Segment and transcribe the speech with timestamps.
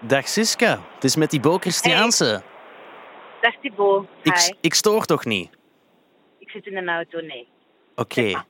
[0.00, 2.42] Dag Siska, het is met Thibaut Christiaanse.
[3.40, 4.06] Dag Thibaut.
[4.22, 4.30] Hi.
[4.30, 5.50] Ik, ik stoor toch niet?
[6.38, 7.48] Ik zit in een auto, nee.
[7.94, 8.44] Oké.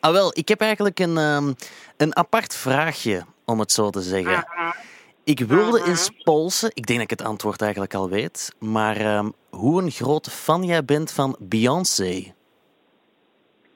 [0.00, 1.52] Ah wel, ik heb eigenlijk een, ehm,
[1.96, 4.46] een apart vraagje, om het zo te zeggen.
[4.46, 4.76] Aha.
[5.24, 5.88] Ik wilde Mhm.
[5.88, 9.90] eens polsen, ik denk dat ik het antwoord eigenlijk al weet, maar ehm, hoe een
[9.90, 12.34] grote fan jij bent van Beyoncé.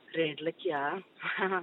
[0.07, 0.93] Redelijk, ja.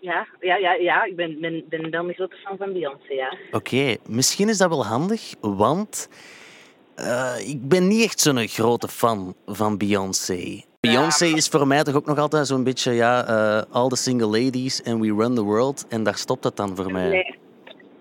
[0.00, 1.04] ja, ja, ja, ja.
[1.04, 3.36] Ik ben, ben, ben wel een grote fan van Beyoncé, ja.
[3.50, 6.08] Oké, misschien is dat wel handig, want
[6.94, 10.64] eh, ik ben niet echt zo'n grote fan van Beyoncé.
[10.80, 14.26] Beyoncé is voor mij toch ook nog altijd zo'n beetje, ja, eh, all the single
[14.26, 15.86] ladies and we run the world.
[15.88, 17.08] En daar stopt het dan voor mij.
[17.08, 17.38] Nee.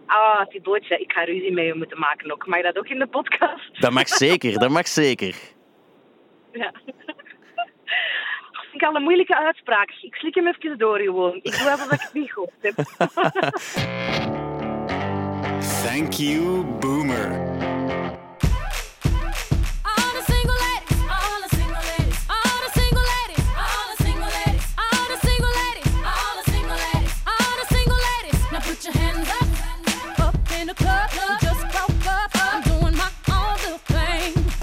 [0.06, 2.48] Ah, Thibautje, ik ga ruzie met je moeten maken ook.
[2.48, 3.82] Mag dat ook in de podcast?
[3.82, 5.36] Dat mag zeker, dat mag zeker.
[6.52, 6.74] Ja.
[8.76, 9.90] Dat ik al een moeilijke uitspraak.
[10.02, 11.40] Ik slik hem even door gewoon.
[11.42, 12.76] Ik doe alsof ik het niet gehoord heb.
[15.86, 17.30] Thank you, Boomer.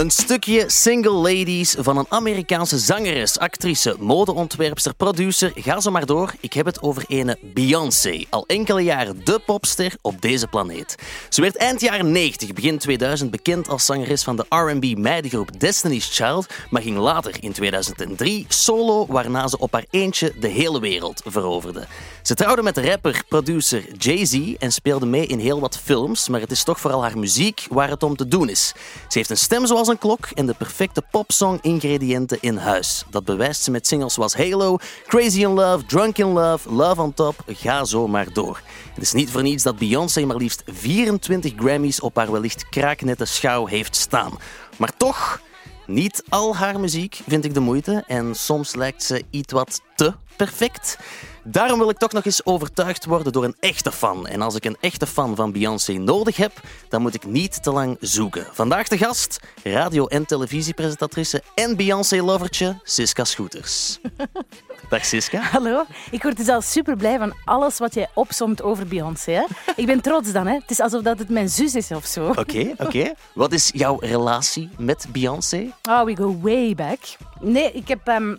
[0.02, 5.52] Een stukje single ladies van een Amerikaanse zangeres, actrice, modeontwerpster, producer.
[5.54, 6.32] Ga zo maar door.
[6.40, 8.24] Ik heb het over ene Beyoncé.
[8.30, 10.94] Al enkele jaren de popster op deze planeet.
[11.28, 16.16] Ze werd eind jaren 90, begin 2000 bekend als zangeres van de R&B meidengroep Destiny's
[16.16, 21.22] Child, maar ging later in 2003 solo, waarna ze op haar eentje de hele wereld
[21.24, 21.86] veroverde.
[22.22, 26.50] Ze trouwde met rapper, producer Jay-Z en speelde mee in heel wat films, maar het
[26.50, 28.72] is toch vooral haar muziek waar het om te doen is.
[29.08, 33.04] Ze heeft een stem zoals een klok en de perfecte popsong-ingrediënten in huis.
[33.10, 34.76] Dat bewijst ze met singles zoals Halo,
[35.06, 38.60] Crazy in Love, Drunk in Love, Love on Top, ga zo maar door.
[38.94, 43.24] Het is niet voor niets dat Beyoncé maar liefst 24 Grammys op haar wellicht kraaknette
[43.24, 44.38] schouw heeft staan.
[44.76, 45.40] Maar toch...
[45.86, 50.14] Niet al haar muziek vind ik de moeite en soms lijkt ze iets wat te
[50.36, 50.98] perfect.
[51.44, 54.26] Daarom wil ik toch nog eens overtuigd worden door een echte fan.
[54.26, 56.52] En als ik een echte fan van Beyoncé nodig heb,
[56.88, 58.46] dan moet ik niet te lang zoeken.
[58.52, 63.98] Vandaag de gast, radio- en televisiepresentatrice en Beyoncé-lovertje, Siska Schoeters.
[64.90, 65.40] Dag Siska.
[65.40, 69.46] Hallo, ik word dus al super blij van alles wat jij opsomt over Beyoncé.
[69.76, 70.54] Ik ben trots dan, hè?
[70.54, 72.28] Het is alsof dat het mijn zus is of zo.
[72.28, 73.12] Oké, oké.
[73.34, 75.72] Wat is jouw relatie met Beyoncé?
[75.88, 76.98] Oh, we go way back.
[77.40, 78.08] Nee, ik heb.
[78.08, 78.34] ehm,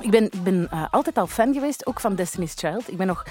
[0.00, 2.90] ik ben, ik ben eh, altijd al fan geweest, ook van Destiny's Child.
[2.90, 3.24] Ik ben nog.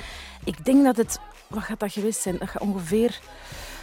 [0.44, 1.20] Ik denk dat het.
[1.48, 2.38] Wat gaat dat geweest zijn?
[2.38, 3.20] Dat gaat ongeveer.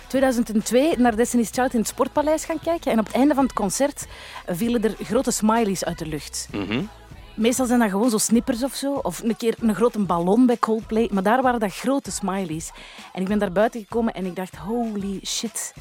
[0.09, 2.93] 2002 naar Destiny's Child in het Sportpaleis gaan kijken.
[2.93, 4.07] En op het einde van het concert
[4.47, 6.49] vielen er grote smileys uit de lucht.
[7.35, 8.95] Meestal zijn dat gewoon zo snippers of zo.
[8.95, 11.09] Of een keer een grote ballon bij Coldplay.
[11.13, 12.71] Maar daar waren dat grote smileys.
[13.13, 15.75] En ik ben daar buiten gekomen en ik dacht, holy shit.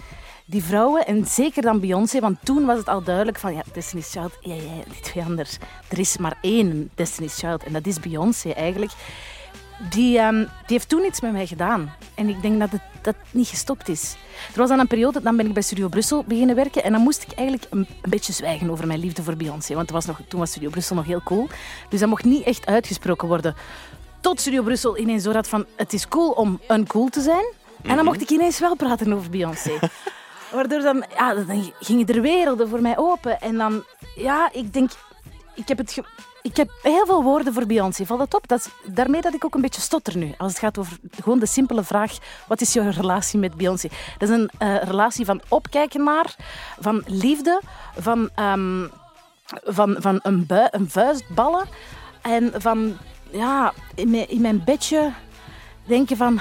[0.46, 4.12] Die vrouwen, en zeker dan Beyoncé, want toen was het al duidelijk van, ja, Destiny's
[4.12, 5.58] Child, ja, ja, die twee anders.
[5.88, 8.92] Er is maar één Destiny's Child en dat is Beyoncé eigenlijk.
[9.90, 11.94] Die, ehm, die heeft toen iets met mij gedaan.
[12.16, 14.16] En ik denk dat het dat niet gestopt is.
[14.54, 16.84] Er was dan een periode, dan ben ik bij Studio Brussel beginnen werken.
[16.84, 19.76] En dan moest ik eigenlijk een, een beetje zwijgen over mijn liefde voor Beyoncé.
[19.76, 21.48] Want was nog, toen was Studio Brussel nog heel cool.
[21.90, 23.56] Dus dat mocht niet echt uitgesproken worden.
[24.20, 25.66] Tot Studio Brussel ineens door had van...
[25.76, 27.46] Het is cool om uncool te zijn.
[27.82, 29.80] En dan mocht ik ineens wel praten over Beyoncé.
[30.54, 33.42] Waardoor dan, ja, dan gingen er werelden voor mij open.
[33.42, 33.84] En dan,
[34.16, 34.92] ja, ik denk,
[35.56, 36.02] ik heb, het
[36.44, 38.06] ik heb heel veel woorden voor Beyoncé.
[38.06, 38.48] Valt dat op?
[38.48, 40.34] Dat daarmee dat ik ook een beetje stotter nu.
[40.38, 43.88] Als het gaat over gewoon de simpele vraag, wat is jouw relatie met Beyoncé?
[44.18, 46.36] Dat is een eh, relatie van opkijken naar,
[46.80, 47.62] van liefde,
[47.98, 48.88] van, ehm,
[49.64, 51.68] van, van een, bui, een vuist ballen.
[52.22, 52.98] En van,
[53.32, 55.12] ja, in mijn, in mijn bedje
[55.86, 56.40] denken van,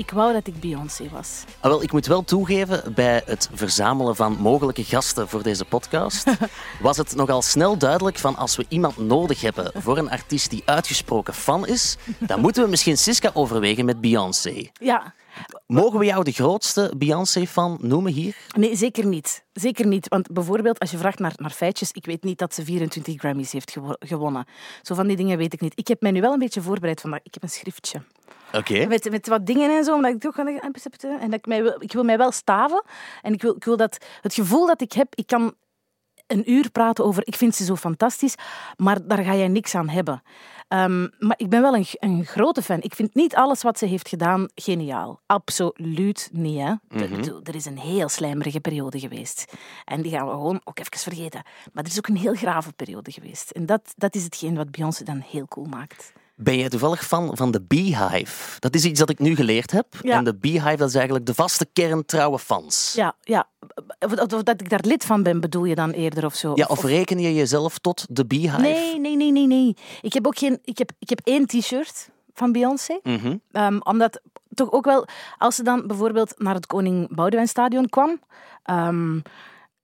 [0.00, 1.44] ik wou dat ik Beyoncé was.
[1.60, 6.30] Ah, wel, ik moet wel toegeven, bij het verzamelen van mogelijke gasten voor deze podcast,
[6.80, 10.62] was het nogal snel duidelijk van als we iemand nodig hebben voor een artiest die
[10.64, 14.70] uitgesproken fan is, dan moeten we misschien Siska overwegen met Beyoncé.
[14.72, 15.14] Ja,
[15.66, 18.36] Mogen we jou de grootste Beyoncé-fan noemen hier?
[18.56, 19.44] Nee, zeker niet.
[19.52, 20.08] Zeker niet.
[20.08, 23.52] Want bijvoorbeeld, als je vraagt naar, naar feitjes, ik weet niet dat ze 24 Grammys
[23.52, 24.44] heeft gewo- gewonnen.
[24.82, 25.72] Zo van die dingen weet ik niet.
[25.78, 27.20] Ik heb mij nu wel een beetje voorbereid vandaag.
[27.22, 28.02] Ik heb een schriftje.
[28.52, 28.86] Oké.
[28.86, 30.60] Met, met wat dingen en zo, omdat ik toch en
[31.20, 32.84] dat ik, mij wil, ik wil mij wel staven.
[33.22, 35.54] En ik wil, ik wil dat het gevoel dat ik heb, ik kan
[36.26, 38.34] een uur praten over, ik vind ze zo fantastisch,
[38.76, 40.22] maar daar ga jij niks aan hebben.
[40.68, 42.78] Ehm, maar ik ben wel een, een grote fan.
[42.82, 45.20] Ik vind niet alles wat ze heeft gedaan geniaal.
[45.26, 46.58] Absoluut niet.
[46.60, 46.74] Hè?
[46.88, 49.52] De- bedoel, Er is een heel slijmerige periode geweest.
[49.84, 51.42] En die gaan we gewoon ook even vergeten.
[51.72, 53.50] Maar er is ook een heel grave periode geweest.
[53.50, 56.12] En dat, dat is hetgeen wat Beyoncé dan heel cool maakt.
[56.42, 58.60] Ben jij toevallig fan van de Beehive?
[58.60, 59.86] Dat is iets dat ik nu geleerd heb.
[60.02, 60.16] Ja.
[60.16, 62.92] En de Beehive, dat is eigenlijk de vaste kern trouwe fans.
[62.96, 63.48] Ja, ja.
[63.98, 66.52] Of, dat ik daar lid van ben, bedoel je dan eerder of zo?
[66.54, 68.60] Ja, of reken je jezelf tot de Beehive?
[68.60, 69.76] Nee, nee, nee, nee, nee.
[70.00, 70.58] Ik heb ook geen.
[70.64, 73.00] Ik heb, ik heb één t-shirt van Beyoncé.
[73.02, 73.36] Mhm.
[73.52, 74.20] Ehm, omdat
[74.54, 75.06] toch ook wel,
[75.38, 78.20] als ze dan bijvoorbeeld naar het Koning Boudewijn Stadion kwam,
[78.62, 79.18] ehm,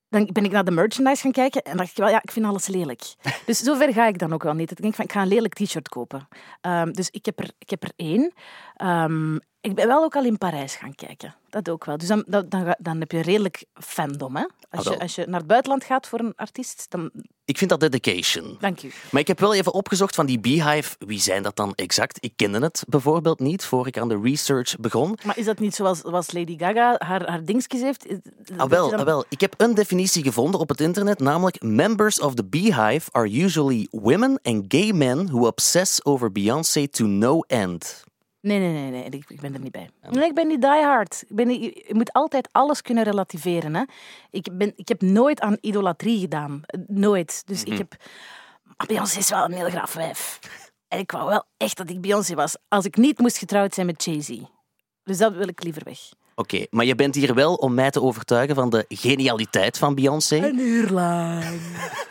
[0.08, 2.47] dan ben ik naar de merchandise gaan kijken en dacht ik wel, ja, ik vind
[2.47, 3.03] alles lelijk.
[3.47, 4.70] Dus zover ga ik dan ook wel niet.
[4.70, 6.29] Ik denk van, ik ga een lelijk t-shirt kopen.
[6.61, 8.32] Ehm, dus ik heb er, ik heb er één.
[8.75, 9.37] Ehm,
[9.67, 11.35] ik ben wel ook al in Parijs gaan kijken.
[11.51, 11.97] Dat ook wel.
[11.97, 14.37] Dus dan, dan, dan, heb je redelijk fandom.
[14.37, 14.45] Hè?
[14.71, 17.11] Als, Ah, je, als je naar het buitenland gaat voor een artiest, dan...
[17.45, 18.57] Ik vind dat dedication.
[18.61, 18.93] Dank u.
[19.11, 20.95] Maar ik heb wel even opgezocht van die Beehive.
[20.99, 22.17] Wie zijn dat dan exact?
[22.21, 25.19] Ik kende het bijvoorbeeld niet voor ik aan de research begon.
[25.25, 28.07] Maar is dat niet zoals, zoals Lady Gaga haar, haar dingetjes heeft?
[28.57, 29.25] Ah, wel, dan- ah, wel.
[29.29, 33.87] Ik heb een definitie gevonden op het internet, namelijk members of the Beehive are usually
[33.91, 38.05] women and gay men who obsess over Beyoncé to no end.
[38.47, 39.91] Nee, nee, nee, nee, ik, ik ben er niet bij.
[40.11, 41.25] Nee, ik ben niet diehard.
[41.29, 43.75] Ik ben niet, je moet altijd alles kunnen relativeren.
[43.75, 43.83] Hè.
[44.31, 46.63] Ik, ben, ik heb nooit aan idolatrie gedaan.
[46.67, 47.43] Eh, Nooit.
[47.47, 47.97] Dus ik heb...
[48.65, 50.39] Maar Beyoncé is wel een heel graaf wijf.
[50.89, 52.57] En ik wou wel echt dat ik Beyoncé was.
[52.69, 54.41] Als ik niet moest getrouwd zijn met Jay-Z.
[55.05, 55.99] Dus dat wil ik liever weg.
[56.38, 60.37] Oké, maar je bent hier wel om mij te overtuigen van de genialiteit van Beyoncé.
[60.37, 61.44] Een uur lang.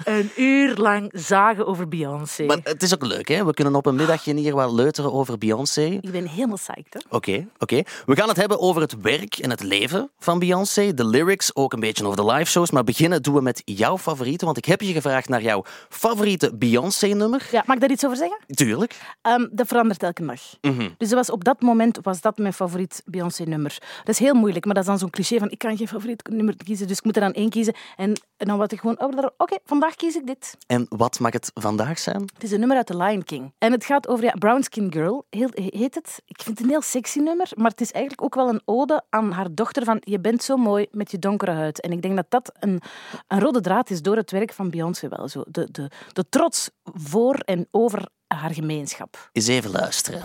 [0.03, 2.43] Een uur lang zagen over Beyoncé.
[2.43, 3.45] Maar het is ook leuk, hè?
[3.45, 5.81] We kunnen op een middagje hier wat leuteren over Beyoncé.
[5.81, 6.93] Ik ben helemaal psyched.
[6.93, 6.99] Hè.
[7.09, 7.81] Oké, oké.
[8.05, 10.93] We gaan het hebben over het werk en het leven van Beyoncé.
[10.93, 12.71] De lyrics, ook een beetje over de live shows.
[12.71, 14.45] Maar beginnen doen we met jouw favoriete.
[14.45, 17.47] Want ik heb je gevraagd naar jouw favoriete Beyoncé-nummer.
[17.51, 18.37] Ja, mag ik daar iets over zeggen?
[18.47, 18.95] Tuurlijk.
[19.21, 20.41] Ehm, dat verandert elke dag.
[20.61, 20.89] Mhm.
[20.97, 23.77] Dus dat was, op dat moment was dat mijn favoriet Beyoncé-nummer.
[24.15, 26.55] Is heel moeilijk, maar dat is dan zo'n cliché van ik kan geen favoriet nummer
[26.55, 27.73] kiezen, dus ik moet er dan één kiezen.
[27.95, 30.57] En, en dan wat ik gewoon, oh, oké, vandaag kies ik dit.
[30.67, 32.21] En wat mag het vandaag zijn?
[32.33, 33.53] Het is een nummer uit The Lion King.
[33.57, 36.21] En het gaat over, ja, Brown Skin Girl heel, heet het.
[36.25, 39.03] Ik vind het een heel sexy nummer, maar het is eigenlijk ook wel een ode
[39.09, 41.81] aan haar dochter van je bent zo mooi met je donkere huid.
[41.81, 42.81] En ik denk dat dat een,
[43.27, 45.27] een rode draad is door het werk van Beyoncé wel.
[45.27, 45.43] Zo.
[45.47, 49.29] De, de, de trots voor en over haar gemeenschap.
[49.31, 50.21] Eens even luisteren.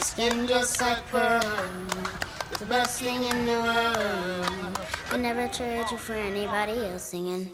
[0.00, 1.38] skin just like the.
[2.58, 5.52] Never best thing in the world.
[5.52, 7.50] Trade you for anybody else singing.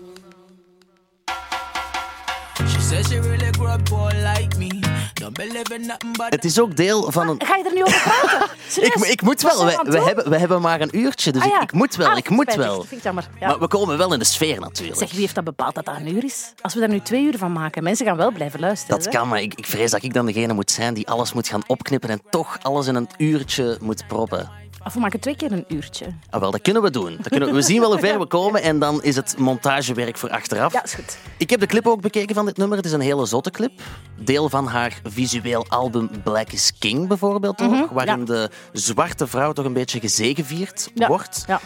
[6.29, 7.41] Het is ook deel van een...
[7.45, 8.49] Ga je er nu over praten?
[8.85, 9.65] Ik, ik moet wel.
[9.65, 11.57] We, hebben, we hebben maar een uurtje, dus Ah, ja.
[11.57, 12.09] ik, ik moet wel.
[12.09, 12.67] Ah, ik moet spijtig.
[12.67, 12.77] wel.
[12.77, 13.29] Dat vind ik jammer.
[13.41, 13.47] Ja.
[13.49, 14.99] Maar we komen wel in de sfeer natuurlijk.
[14.99, 16.53] Zeg, wie heeft dat bepaald dat dat een uur is?
[16.63, 18.97] Als we daar nu twee uur van maken, mensen gaan wel blijven luisteren.
[18.97, 19.19] Dat hè?
[19.19, 21.63] kan, maar ik, ik vrees dat ik dan degene moet zijn die alles moet gaan
[21.67, 24.51] opknippen en toch alles in een uurtje moet proppen.
[24.85, 26.07] Of we maken twee keer een uurtje.
[26.31, 27.17] Ah, wel, dat kunnen we doen.
[27.17, 30.19] Dat kunnen we, we zien wel hoe ver we komen en dan is het montagewerk
[30.19, 30.73] voor achteraf.
[30.73, 31.19] Ja, is goed.
[31.37, 32.77] Ik heb de clip ook bekeken van dit nummer.
[32.77, 33.73] Het is een hele zotte clip.
[34.19, 38.25] Deel van haar visueel album Black is King bijvoorbeeld ook, waarin ja.
[38.25, 41.09] de zwarte vrouw toch een beetje gezegevierd Ja.
[41.09, 41.45] wordt.
[41.47, 41.61] Ja.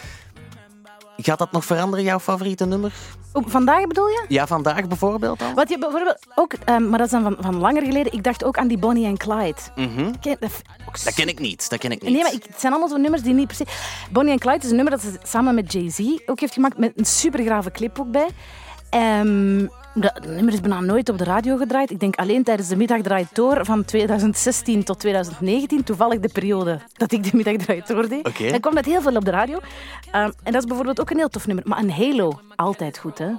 [1.23, 2.93] Gaat dat nog veranderen, jouw favoriete nummer?
[3.33, 4.25] Oh, vandaag bedoel je?
[4.29, 5.55] Ja, vandaag bijvoorbeeld al?
[5.55, 8.45] Wat je bijvoorbeeld ook, ehm, maar dat is dan van, van langer geleden, ik dacht
[8.45, 9.55] ook aan die Bonnie en Clyde.
[9.75, 10.11] Dat, Mhm.
[11.05, 11.71] Dat ken ik niet.
[11.71, 12.13] Dat ken ik niet.
[12.13, 13.65] Nee, maar ik, het zijn allemaal zo'n nummers die niet se...
[14.11, 16.93] Bonnie and Clyde is een nummer dat ze samen met Jay-Z ook heeft gemaakt, met
[16.97, 18.29] een supergrave clip ook bij.
[18.91, 19.67] Ehm,
[20.01, 21.91] dat nummer is bijna nooit op de radio gedraaid.
[21.91, 25.85] Ik denk alleen tijdens de middagdraai door van 2016 tot 2019.
[25.85, 28.41] Toevallig de periode dat ik de middagdraai door deed.
[28.41, 29.59] En kwam dat heel veel op de radio.
[30.11, 31.65] Ehm, en dat is bijvoorbeeld ook een heel tof nummer.
[31.69, 33.31] Maar een Halo, altijd goed, hè?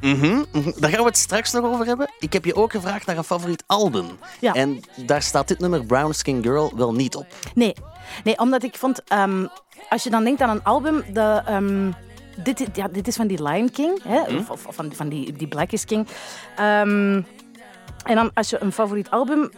[0.00, 0.70] Mhm, mhm.
[0.80, 2.10] Daar gaan we het straks nog over hebben.
[2.18, 4.06] Ik heb je ook gevraagd naar een favoriet album.
[4.40, 4.52] Ja.
[4.52, 7.26] En daar staat dit nummer Brown Skin Girl wel niet op.
[7.54, 7.74] Nee,
[8.24, 9.46] nee omdat ik vond, ehm,
[9.88, 11.90] als je dan denkt aan een album, de, ehm,
[12.42, 15.48] dit, ja, dit is van die Lion King, hè, of, of van, van die, die
[15.48, 16.06] Black is King.
[16.56, 17.22] Ehm,
[18.04, 19.50] en dan als je een favoriet album,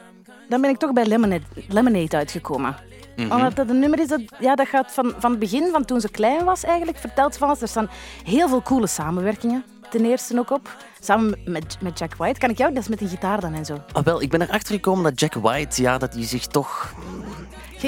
[0.49, 2.77] dan ben ik toch bij Lemonade, Lemonade uitgekomen.
[3.17, 6.01] Omdat dat een nummer is dat, ja, dat gaat van, van het begin, van toen
[6.01, 7.61] ze klein was eigenlijk, vertelt van alles.
[7.61, 7.91] Er staan
[8.25, 9.65] heel veel coole samenwerkingen.
[9.91, 10.77] Ten eerste ook op.
[11.01, 12.39] Samen met, met Jack White.
[12.39, 12.73] Kan ik jou?
[12.73, 13.83] Dat is met die gitaar dan en zo.
[13.93, 16.95] Ah, wel, ik ben erachter gekomen dat Jack White, ja, dat hij zich toch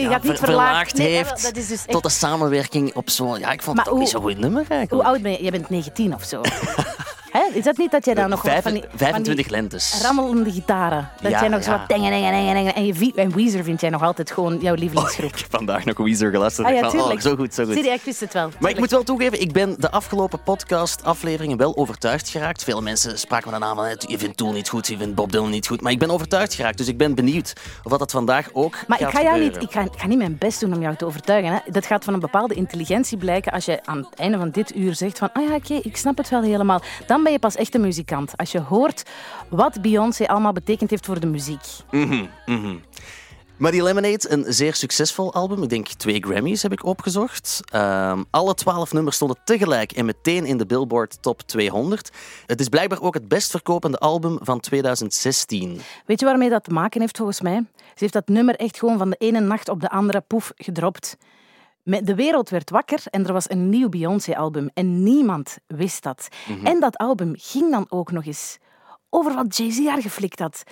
[0.01, 0.97] Je gaat niet ver- verlaagd.
[0.97, 1.89] Nee, heeft dat is dus echt...
[1.91, 3.39] tot de samenwerking op zo'n...
[3.39, 5.09] Ja, ik vond Maar het ook niet hoe- zo'n goed nummer Hoe eigenlijk.
[5.09, 5.45] oud ben je?
[5.45, 6.41] Je bent 19 of zo.
[7.33, 7.43] Hè?
[7.53, 10.01] Is dat niet dat jij dan nog wat Vijf- van die, van 25 die lentes.
[10.03, 11.09] rammelende gitaren?
[11.23, 12.75] Dat Ja, jij nog zo wat dingen, dingen, dingen.
[12.75, 15.33] En, je, en Weezer vind jij nog altijd gewoon jouw lievelingsgroep.
[15.33, 16.67] Ik heb vandaag nog Weezer geluisterd.
[16.67, 17.73] ah ja, van, oh, zo goed, zo goed.
[17.73, 18.51] Zie je, ik wist het wel.
[18.61, 22.65] Maar ik moet wel toegeven, ik ben de afgelopen podcast-afleveringen wel overtuigd geraakt.
[22.65, 25.33] Veel mensen spraken me daarna van, "Hey, je vindt Tool niet goed, je vindt Bob
[25.33, 25.81] Dylan niet goed.
[25.81, 29.01] Maar ik ben overtuigd geraakt, dus ik ben benieuwd of dat, dat vandaag ook Maar
[29.01, 29.59] ik ga, jou gebeuren.
[29.61, 31.53] niet, ik, ga, ik ga niet mijn best doen om jou te overtuigen.
[31.53, 31.59] Hè.
[31.71, 33.53] Dat gaat van een bepaalde intelligentie blijken.
[33.53, 35.29] Als je aan het einde van dit uur zegt van...
[35.33, 36.83] Ah ja, oké, ik snap het wel helemaal.
[37.07, 38.37] Dan ben je pas echt een muzikant.
[38.37, 39.03] Als je hoort
[39.49, 41.65] wat Beyoncé allemaal betekend heeft voor de muziek.
[41.91, 42.77] Mhm, mhm.
[43.57, 45.63] Maar die Lemonade, een zeer succesvol album.
[45.63, 47.61] Ik denk twee Grammys heb ik opgezocht.
[47.71, 52.11] Ehm, alle twaalf nummers stonden tegelijk en meteen in de Billboard Top 200.
[52.47, 55.81] Het is blijkbaar ook het best verkopende album van 2016.
[56.07, 57.65] Weet je waarmee dat te maken heeft volgens mij?
[57.77, 61.17] Ze heeft dat nummer echt gewoon van de ene nacht op de andere poef gedropt.
[61.85, 64.71] De wereld werd wakker en er was een nieuw Beyoncé-album.
[64.75, 66.29] En niemand wist dat.
[66.65, 68.59] En dat album ging dan ook nog eens
[69.11, 70.63] over wat Jay-Z haar geflikt had.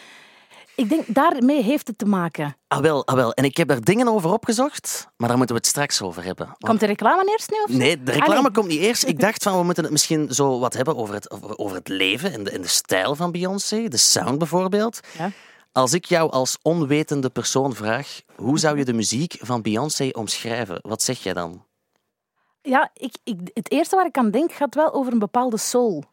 [0.76, 2.56] Ik denk, daarmee heeft het te maken.
[2.68, 3.32] Ah wel, ah wel.
[3.32, 6.46] En ik heb daar dingen over opgezocht, maar daar moeten we het straks over hebben.
[6.46, 7.56] Want- Komt de reclame eerst nu?
[7.64, 7.68] Of?
[7.80, 8.50] Nee, de reclame Ah, nee.
[8.52, 9.06] komt niet eerst.
[9.06, 11.88] Ik dacht van, we moeten het misschien zo wat hebben over het, over- over het
[11.88, 13.88] leven en de, en de stijl van Beyoncé.
[13.88, 15.00] De sound bijvoorbeeld.
[15.18, 15.30] Ja.
[15.72, 20.78] Als ik jou als onwetende persoon vraag, hoe zou je de muziek van Beyoncé omschrijven?
[20.82, 21.64] Wat zeg jij dan?
[22.62, 26.04] Ja, ik, ik, het eerste waar ik aan denk gaat wel over een bepaalde soul.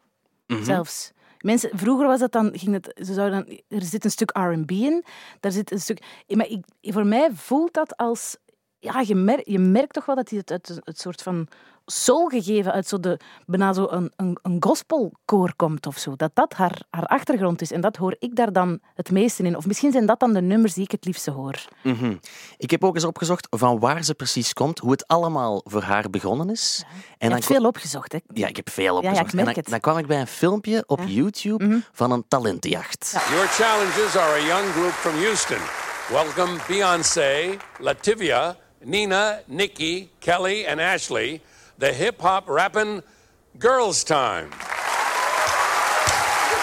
[0.46, 0.64] Mhm.
[0.64, 1.12] Zelfs.
[1.38, 5.04] Mensen, vroeger was dat dan, ging het, ze zouden, er zit een stuk R&B in,
[5.40, 6.24] daar zit een stuk...
[6.28, 8.36] Maar ik, voor mij voelt dat als...
[8.92, 11.48] Ja, je, mer, je merkt toch wel dat hij het uit een- het soort van
[11.90, 16.16] soul gegeven, uit zo de, bijna zo een, een, een gospelkoor komt of zo.
[16.16, 17.72] Dat dat haar, haar achtergrond is.
[17.72, 19.56] En dat hoor ik daar dan het meeste in.
[19.56, 21.54] Of misschien zijn dat dan de nummers die ik het liefste hoor.
[21.82, 22.14] Mhm.
[22.56, 26.10] Ik heb ook eens opgezocht van waar ze precies komt, hoe het allemaal voor haar
[26.10, 26.82] begonnen is.
[26.84, 28.18] En Je dan hebt veel opgezocht, hè?
[28.32, 29.32] Ja, ik heb veel ja, opgezocht.
[29.34, 33.10] ik merk en dan, kwam ik bij een filmpje op YouTube van een talentenjacht.
[33.30, 35.58] Your challenges are a young group from Houston.
[36.10, 41.40] Welcome Beyonce, Lativia, Nina, Nikki, Kelly, and Ashley,
[41.78, 43.02] the hip hop rapping
[43.58, 44.50] Girls Time.
[44.50, 44.56] One,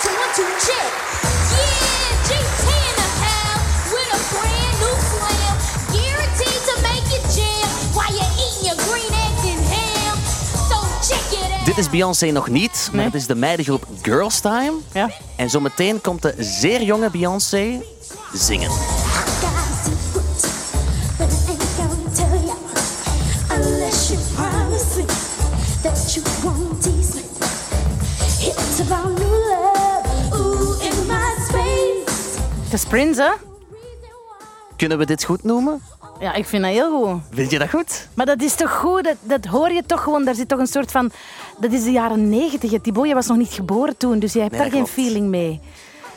[0.02, 0.92] two, one, two, check.
[1.52, 5.56] Yeah, GT in the house with a brand new slam.
[5.92, 10.16] Guaranteed to make you jam while you're eating your green eggs and ham.
[10.70, 10.78] So
[11.14, 11.66] check it out.
[11.66, 13.06] Dit is Beyoncé nog niet, maar Nee.
[13.06, 14.74] het is de meidengroep Girls Time.
[14.94, 15.10] Ja.
[15.36, 17.82] En zometeen komt de zeer jonge Beyoncé
[18.34, 18.72] zingen.
[32.96, 33.32] Prince, hè?
[34.78, 35.82] Kunnen we dit goed noemen?
[36.20, 37.22] Ja, ik vind dat heel goed.
[37.32, 38.08] Vind je dat goed?
[38.14, 39.04] Maar dat is toch goed?
[39.04, 40.26] Dat, dat hoor je toch gewoon.
[40.26, 41.12] Daar zit toch een soort van...
[41.60, 42.82] Dat is de jaren negentig.
[42.82, 44.94] Thibaut, je was nog niet geboren toen, dus je hebt Nee, daar geen klopt.
[44.94, 45.60] feeling mee.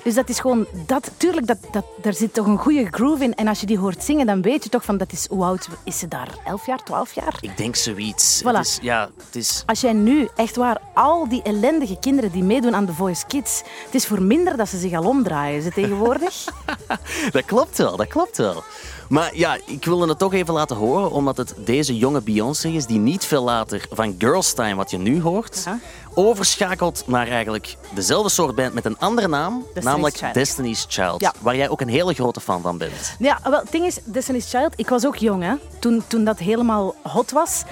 [0.08, 0.66] Dus dat is gewoon...
[0.86, 3.34] Dat, tuurlijk, dat, dat, daar zit toch een goede groove in.
[3.34, 4.96] En als je die hoort zingen, dan weet je toch van...
[4.96, 6.28] Dat is, hoe oud is ze daar?
[6.44, 7.38] Elf jaar, twaalf jaar?
[7.40, 8.42] Ik denk zoiets.
[8.42, 8.44] Voilà.
[8.46, 9.62] Het is, ja, het is...
[9.66, 13.62] Als jij nu, echt waar, al die ellendige kinderen die meedoen aan The Voice Kids...
[13.84, 16.44] Het is voor minder dat ze zich al omdraaien, ze tegenwoordig.
[17.30, 18.62] Dat klopt wel, dat klopt wel.
[19.08, 22.86] Maar ja, ik wilde het toch even laten horen, omdat het deze jonge Beyoncé is
[22.86, 25.78] die niet veel later van Girls Time, wat je nu hoort, Ja.
[26.18, 30.34] Overschakelt naar eigenlijk dezelfde soort band met een andere naam, Destiny's namelijk Child.
[30.34, 31.32] Destiny's Child, Ja.
[31.40, 33.14] waar jij ook een hele grote fan van bent.
[33.18, 36.38] Ja, wel, het ding is, Destiny's Child, ik was ook jong hè, toen, toen dat
[36.38, 37.62] helemaal hot was.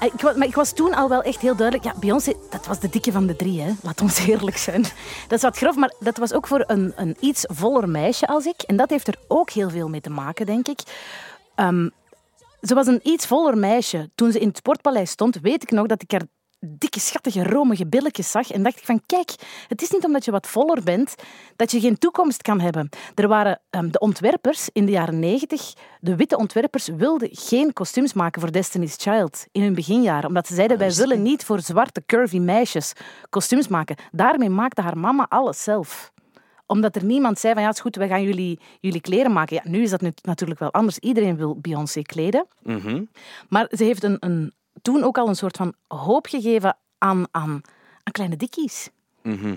[0.00, 1.86] Eh, Ik, maar ik was toen al wel echt heel duidelijk.
[1.86, 3.72] Ja, Beyoncé, dat was de dikke van de drie, hè.
[3.82, 4.82] laat ons eerlijk zijn.
[5.28, 8.44] Dat is wat grof, maar dat was ook voor een, een iets voller meisje als
[8.46, 8.62] ik.
[8.62, 10.80] En dat heeft er ook heel veel mee te maken, denk ik.
[11.54, 11.88] Ehm,
[12.62, 14.10] ze was een iets voller meisje.
[14.14, 16.22] Toen ze in het Sportpaleis stond, weet ik nog dat ik haar
[16.66, 18.50] dikke, schattige, romige billetjes zag.
[18.50, 19.34] En dacht ik van, kijk,
[19.68, 21.14] het is niet omdat je wat voller bent
[21.56, 22.88] dat je geen toekomst kan hebben.
[23.14, 28.12] Er waren ehm, de ontwerpers in de jaren negentig, de witte ontwerpers, wilden geen kostuums
[28.12, 30.28] maken voor Destiny's Child in hun beginjaren.
[30.28, 32.92] Omdat ze zeiden, wij willen niet voor zwarte, curvy meisjes
[33.30, 33.96] kostuums maken.
[34.12, 36.12] Daarmee maakte haar mama alles zelf
[36.66, 39.56] omdat er niemand zei van ja, het is goed, we gaan jullie, jullie kleren maken.
[39.56, 40.98] Ja, nu is dat nu natuurlijk wel anders.
[40.98, 42.46] Iedereen wil Beyoncé kleden.
[42.62, 43.04] Mhm.
[43.48, 44.52] Maar ze heeft een, een,
[44.84, 47.60] toen ook al een soort van hoop gegeven aan, aan,
[48.02, 48.88] aan kleine dikkies.
[49.22, 49.56] Mhm.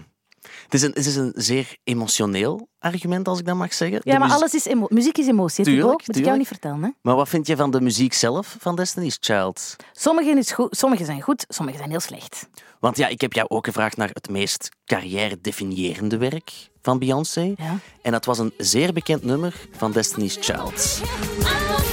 [0.64, 4.02] Het, is een, het is een zeer emotioneel argument, als ik dat mag zeggen.
[4.04, 5.64] Ja, De maar alles is emo muziek is emotie.
[5.64, 6.08] Tuurlijk, Thibaut?
[6.08, 6.84] Moet ik jou niet vertellen.
[6.84, 6.90] Hè?
[7.02, 9.76] Maar wat vind je van de muziek zelf van Destiny's Child?
[9.92, 12.50] Sommige, is goed, sommige zijn goed, sommige zijn heel slecht.
[12.80, 17.54] Want ja, ik heb jou ook gevraagd naar het meest carrière-definiërende werk van Beyoncé.
[17.58, 17.78] Ja.
[18.02, 21.02] En dat was een zeer bekend nummer van Destiny's Child.
[21.80, 21.87] I'm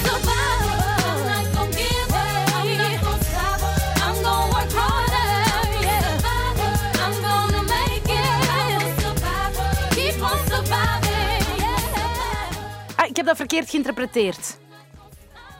[13.23, 14.57] dat verkeerd geïnterpreteerd.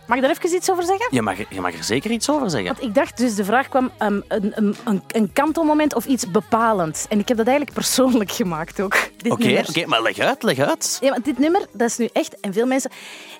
[0.07, 1.07] Mag ik daar even iets over zeggen?
[1.11, 2.73] Je mag, je mag er zeker iets over zeggen.
[2.73, 7.07] Want ik dacht dus, de vraag kwam um, een, een, een, kantelmoment of iets bepalends.
[7.07, 8.95] En ik heb dat eigenlijk persoonlijk gemaakt ook.
[9.27, 10.97] Oké, oké, maar leg uit, leg uit.
[11.01, 12.39] Ja, want dit nummer, dat is nu echt...
[12.39, 12.91] En veel mensen...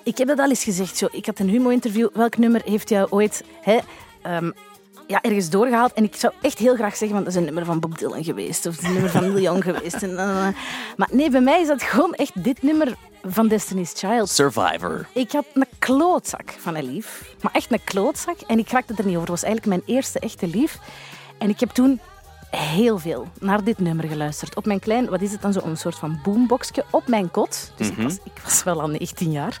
[0.02, 0.96] Ik heb dat al eens gezegd.
[0.96, 1.08] Zo.
[1.10, 2.08] Ik had een humo-interview.
[2.12, 3.78] Welk nummer heeft jou ooit hè,
[4.22, 4.50] ehm,
[5.06, 5.92] ja, ergens doorgehaald?
[5.92, 8.24] En ik zou echt heel graag zeggen, want dat is een nummer van Bob Dylan
[8.24, 8.66] geweest.
[8.66, 10.02] Of het is een nummer van Neil Young geweest.
[10.02, 10.48] En, eh,
[10.96, 14.28] maar nee, bij mij is dat gewoon echt dit nummer van Destiny's Child.
[14.28, 15.06] Survivor.
[15.12, 17.34] Ik had een klootzak van een lief.
[17.40, 18.40] Maar echt een klootzak.
[18.46, 19.20] En ik raakte er niet over.
[19.20, 20.78] Het was eigenlijk mijn eerste echte lief.
[21.38, 22.00] En ik heb toen
[22.50, 24.56] heel veel naar dit nummer geluisterd.
[24.56, 27.72] Op mijn klein, wat is het dan, zo een soort van boomboxje op mijn kot.
[27.76, 29.60] Dus ik, was, ik was wel al 19 jaar.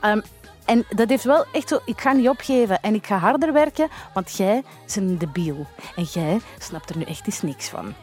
[0.00, 0.20] Ehm,
[0.68, 3.88] en dat heeft wel echt zo, ik ga niet opgeven en ik ga harder werken,
[4.14, 5.66] want jij bent een debiel.
[5.96, 7.94] En jij snapt er nu echt eens niks van.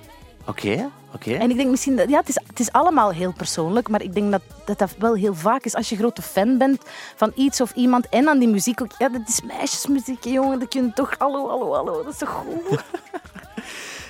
[0.48, 1.34] Oké, oké.
[1.34, 4.14] En ik denk misschien, dat, ja, het is, het is allemaal heel persoonlijk, maar ik
[4.14, 6.82] denk dat, dat dat wel heel vaak is als je grote fan bent
[7.16, 8.92] van iets of iemand en aan die muziek ook.
[8.98, 10.60] Ja, dat is meisjesmuziek, jongen.
[10.60, 12.84] Dat kun je toch, hallo, hallo, hallo, dat is toch goed?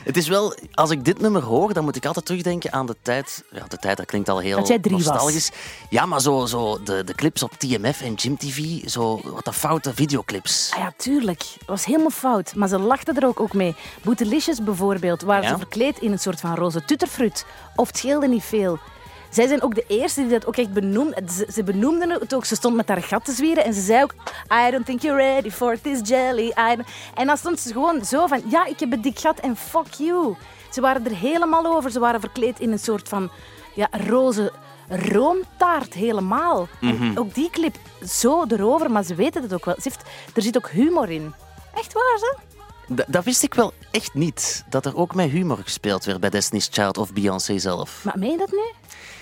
[0.05, 2.95] Het is wel, als ik dit nummer hoor, dan moet ik altijd terugdenken aan de
[3.01, 3.43] tijd.
[3.51, 5.05] Ja, de tijd, dat klinkt al heel Dat jij drie was.
[5.05, 5.51] nostalgisch.
[5.89, 9.53] Ja, maar zo, zo de, de clips op TMF en Jim TV, zo wat de
[9.53, 10.71] foute videoclips.
[10.73, 11.41] Ah ja, tuurlijk.
[11.59, 12.55] Het was helemaal fout.
[12.55, 13.75] Maar ze lachten er ook, ook mee.
[14.01, 15.49] Boetelicious bijvoorbeeld, waren Ja.
[15.49, 17.45] ze verkleed in een soort van roze tutterfruit.
[17.75, 18.79] Of het scheelde niet veel.
[19.35, 21.29] Zij zijn ook de eerste die dat ook echt benoemden.
[21.29, 22.45] Ze, ze benoemden het ook.
[22.45, 24.13] Ze stond met haar gat te zwieren en ze zei ook...
[24.67, 26.45] I don't think you're ready for this jelly.
[26.47, 28.41] I don't-" En dan stond ze gewoon zo van...
[28.49, 30.35] Ja, ik heb een dik gat en fuck you.
[30.71, 31.91] Ze waren er helemaal over.
[31.91, 33.29] Ze waren verkleed in een soort van
[33.73, 34.51] ja, roze
[34.89, 36.67] roomtaart helemaal.
[36.81, 37.75] En ook die clip
[38.07, 39.75] zo erover, maar ze weten het ook wel.
[39.75, 40.01] Ze heeft,
[40.35, 41.33] er zit ook humor in.
[41.75, 42.35] Echt waar?
[42.95, 46.29] D- dat wist ik wel echt niet, dat er ook met humor gespeeld werd bij
[46.29, 48.01] Destiny's Child of Beyoncé zelf.
[48.03, 48.63] Maar meen je dat nu?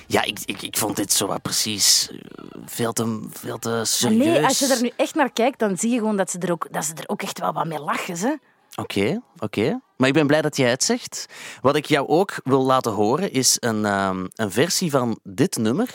[0.08, 2.18] Ja, ik, ik, ik vond dit zo wat precies eh,
[2.66, 4.26] veel te, veel te serieus.
[4.26, 6.52] nee, als je er nu echt naar kijkt, dan zie je gewoon dat ze er
[6.52, 8.18] ook, dat ze er ook echt wel wat mee lachen.
[8.18, 8.34] Hè?
[8.76, 9.80] Oké, oké.
[9.98, 11.26] Maar ik ben blij dat jij het zegt.
[11.62, 15.90] Wat ik jou ook wil laten horen is een, ehm, een versie van dit nummer,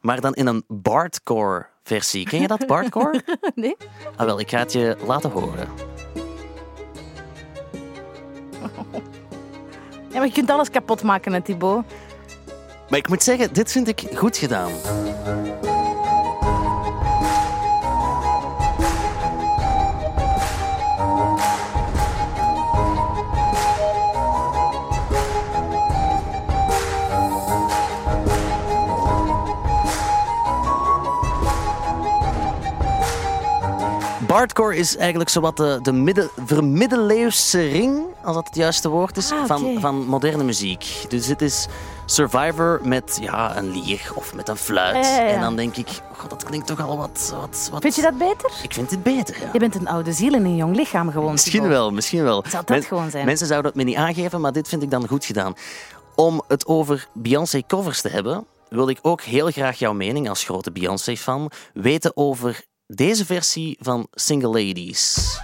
[0.00, 2.28] maar dan in een Bardcore versie.
[2.28, 3.22] Ken je dat, Bardcore?
[3.54, 3.76] Nee?
[4.16, 5.68] ah, wel, ik ga het je laten horen.
[10.12, 11.84] Ja, maar je kunt alles kapot maken, hè, Thibaut.
[12.92, 14.70] Maar ik moet zeggen, dit vind ik goed gedaan.
[34.26, 39.30] Bardcore is eigenlijk zowat de, de midden, vermiddeleeuwse ring, als dat het juiste woord is,
[39.32, 41.04] Ah, van, van moderne muziek.
[41.08, 41.66] Dus het is
[42.06, 45.06] Survivor met ja, een lier of met een fluit.
[45.06, 45.28] Ja, ja, ja.
[45.28, 47.80] En dan denk ik, god, dat klinkt toch al wat, wat, wat...
[47.82, 48.50] Vind je dat beter?
[48.62, 49.48] Ik vind dit beter, ja.
[49.52, 51.32] Je bent een oude ziel in een jong lichaam gewoon.
[51.32, 52.44] Misschien wel, misschien wel.
[52.48, 53.24] Zou dat gewoon zijn?
[53.26, 55.54] Mensen zouden het me niet aangeven, maar dit vind ik dan goed gedaan.
[56.14, 60.44] Om het over Beyoncé covers te hebben, wil ik ook heel graag jouw mening als
[60.44, 65.36] grote Beyoncé-fan weten over deze versie van Single Ladies.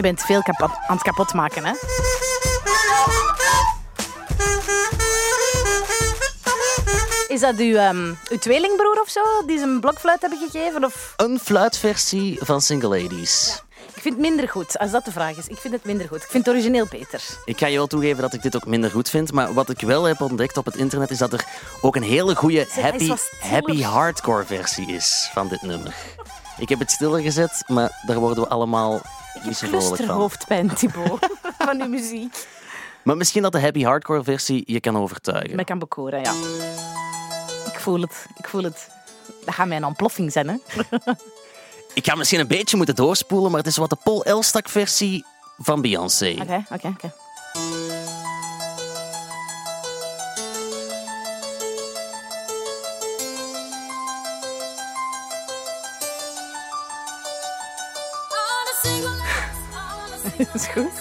[0.00, 1.72] Je bent veel kapot, aan het kapot maken, hè?
[7.28, 10.84] Is dat uw, ehm, uw tweelingbroer of zo, die ze een blokfluit hebben gegeven?
[10.84, 11.14] Of...
[11.16, 13.62] Een fluitversie van Single Ladies.
[13.94, 15.46] Ik vind het minder goed, als dat de vraag is.
[15.46, 16.22] Ik vind het minder goed.
[16.22, 17.22] Ik vind het origineel beter.
[17.44, 19.80] Ik ga je wel toegeven dat ik dit ook minder goed vind, maar wat ik
[19.80, 21.44] wel heb ontdekt op het internet is dat er
[21.80, 25.94] ook een hele goede happy, happy hardcore versie is van dit nummer.
[26.60, 28.94] Ik heb het stiller gezet, maar daar worden we allemaal
[29.34, 29.96] Ik niet zo vrolijk van.
[29.96, 32.46] clusterhoofdpijn, Thibaut, van uw muziek.
[33.02, 35.56] Maar misschien dat de happy hardcore versie je kan overtuigen.
[35.56, 36.32] Me kan bekoren, ja.
[37.72, 38.88] Ik voel het, ik voel het.
[39.44, 40.54] Dat gaat mijn ontploffing zijn, hè?
[41.94, 45.24] Ik ga misschien een beetje moeten doorspoelen, maar het is wat de Paul Elstak versie
[45.58, 46.36] van Beyoncé.
[46.40, 47.12] Oké, oké, oké.
[60.60, 60.92] is goed.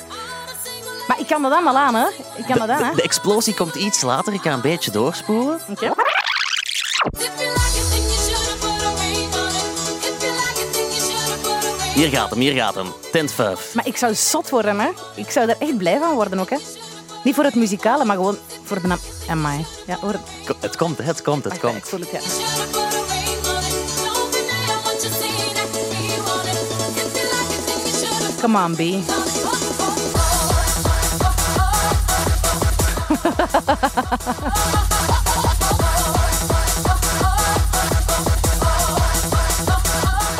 [1.07, 2.07] Maar ik kan dat allemaal aan, hè?
[2.35, 2.95] Ik kan dat aan, hè?
[2.95, 5.59] De explosie komt iets later, ik ga een beetje doorspoelen.
[5.69, 5.93] Oké.
[11.93, 12.87] Hier gaat hem, hier gaat hem.
[13.11, 13.73] Tent 5.
[13.75, 14.89] Maar ik zou zot worden, hè?
[15.15, 16.57] Ik zou er echt blij van worden ook, hè?
[17.23, 18.99] Niet voor het muzikale, maar gewoon voor de naam.
[19.29, 19.65] Amai.
[19.85, 20.15] Ja, hoor.
[20.59, 21.87] Het komt, het komt, het Oké, Ik komt.
[21.89, 22.19] voel het, ja.
[28.41, 28.79] Come on, B.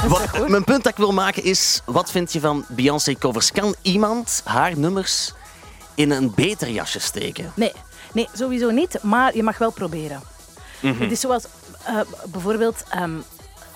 [0.07, 3.51] Wat, mijn punt dat ik wil maken is, wat vind je van Beyoncé-covers?
[3.51, 5.33] Kan iemand haar nummers
[5.95, 7.51] in een beter jasje steken?
[7.55, 7.73] Nee,
[8.11, 10.21] nee, sowieso niet, maar je mag wel proberen.
[10.79, 11.43] Het is zoals
[11.83, 13.17] eh, bijvoorbeeld ehm,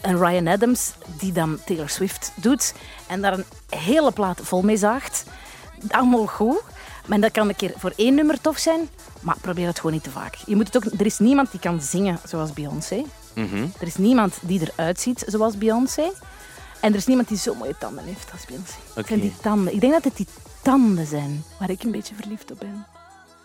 [0.02, 2.73] een Ryan Adams die dan Taylor Swift doet
[3.08, 5.23] en daar een hele plaat vol mee zaagt.
[5.89, 6.62] Allemaal goed,
[7.05, 8.89] maar dat kan een keer voor één nummer tof zijn,
[9.19, 10.35] maar probeer het gewoon niet te vaak.
[10.45, 13.03] Je moet het ook, er is niemand die kan zingen zoals Beyoncé.
[13.79, 16.11] Er is niemand die eruit ziet zoals Beyoncé.
[16.79, 18.73] En er is niemand die zo mooie tanden heeft als Beyoncé.
[18.93, 19.27] Het zijn Oké.
[19.27, 19.73] die tanden.
[19.73, 20.27] Ik denk dat het die
[20.61, 22.85] tanden zijn waar ik een beetje verliefd op ben.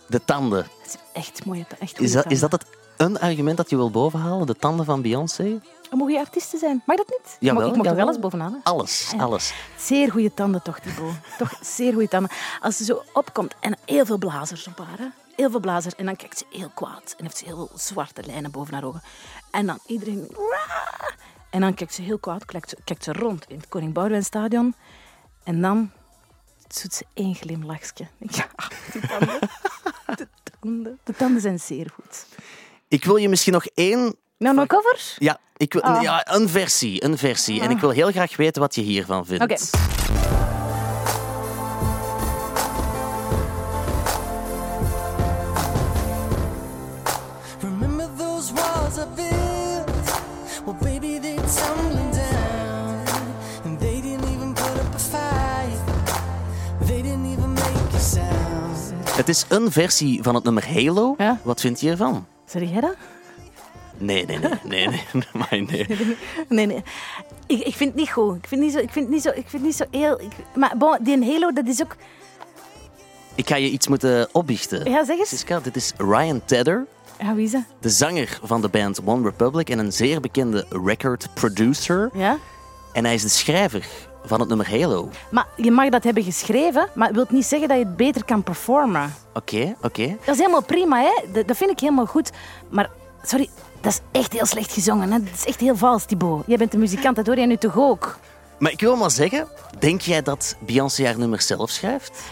[0.07, 0.59] De tanden.
[0.83, 2.41] Het is echt mooie Is dat, is tanden.
[2.41, 2.67] dat het
[2.99, 4.47] een argument dat je wil bovenhalen?
[4.47, 5.61] De tanden van Beyoncé?
[5.91, 6.83] Mogen je artiesten zijn.
[6.87, 7.37] Mag dat niet?
[7.41, 8.53] Jawel, ik mag er wel eens bovenaan.
[8.53, 8.59] hè?
[8.63, 9.23] Alles, Ja.
[9.23, 9.53] alles.
[9.77, 11.15] Zeer goede tanden toch, Thibaut.
[11.39, 12.31] Toch zeer goede tanden.
[12.61, 14.99] Als ze zo opkomt en heel veel blazers op haar.
[14.99, 15.07] hè.
[15.37, 15.95] Heel veel blazers.
[15.95, 17.15] En dan kijkt ze heel kwaad.
[17.19, 19.03] En heeft ze heel zwarte lijnen boven haar ogen.
[19.51, 20.37] En dan iedereen...
[21.51, 22.45] En dan kijkt ze heel kwaad.
[22.45, 24.75] Kijkt ze, kijkt ze rond in het Koning Boudewijnstadion.
[25.45, 25.91] En dan
[26.83, 28.07] doet ze één glimlachje.
[28.19, 28.47] Ja,
[28.93, 29.39] die tanden.
[30.17, 30.29] De
[30.61, 30.99] tanden.
[31.05, 32.27] De tanden zijn zeer goed.
[32.89, 34.15] Ik wil je misschien nog één...
[34.39, 35.15] Nou, nog cover?
[35.19, 36.03] Ja, ik wil, Ah.
[36.03, 37.61] ja, een versie, een versie.
[37.61, 39.43] En ik wil heel graag weten wat je hiervan vindt.
[39.43, 39.57] Oké.
[47.63, 49.87] Remember those walls I built?
[50.65, 53.05] Well, baby, they're tumbling down.
[53.65, 55.79] And they didn't even put up a fight.
[56.87, 58.93] They didn't even make a sound.
[59.17, 61.15] Het is een versie van het nummer Halo.
[61.19, 61.41] Ja.
[61.43, 62.27] Wat vind je ervan?
[62.49, 62.95] Zeg jij dat?
[63.99, 64.51] Nee, nee, nee.
[64.65, 65.03] nee, nee.
[65.33, 65.87] Maar nee.
[66.49, 66.83] Nee, nee.
[67.47, 68.37] Ik, ik vind het niet goed.
[68.37, 70.21] Ik vind het niet zo, ik vind het niet zo, ik vind niet zo heel...
[70.21, 71.97] Ik, maar bon, die Halo, dat is ook...
[73.35, 74.91] Ik ga je iets moeten opbiechten.
[74.91, 75.29] Ja, zeg eens.
[75.29, 76.87] Siska, dit is Ryan Tedder,
[77.21, 77.63] Ja, wie is dat?
[77.81, 82.11] de zanger van de band One Republic en een zeer bekende record producer.
[82.15, 82.39] Ja?
[82.93, 83.87] En hij is de schrijver
[84.25, 85.09] van het nummer Halo.
[85.31, 88.25] Maar je mag dat hebben geschreven, maar het wil niet zeggen dat je het beter
[88.25, 89.15] kan performen.
[89.35, 90.17] Oké, oké.
[90.25, 91.33] Dat is helemaal prima, hè?
[91.33, 92.31] Dat, dat vind ik helemaal goed.
[92.71, 92.91] Maar,
[93.23, 93.49] sorry,
[93.81, 95.13] dat is echt heel slecht gezongen.
[95.13, 95.19] Hè?
[95.23, 96.43] Dat is echt heel vals, Thibaut.
[96.47, 98.19] Jij bent een muzikant, dat hoor jij nu toch ook?
[98.59, 102.23] Maar ik wil maar zeggen, denk jij dat Beyoncé haar nummer zelf schrijft?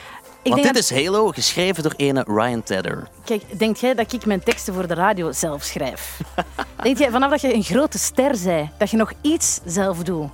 [0.42, 3.09] Ik Want dit is Halo, geschreven door ene Ryan Tedder.
[3.25, 6.20] Kijk, denk jij dat ik mijn teksten voor de radio zelf schrijf?
[6.83, 10.31] denk jij vanaf dat je een grote ster zei, dat je nog iets zelf doet?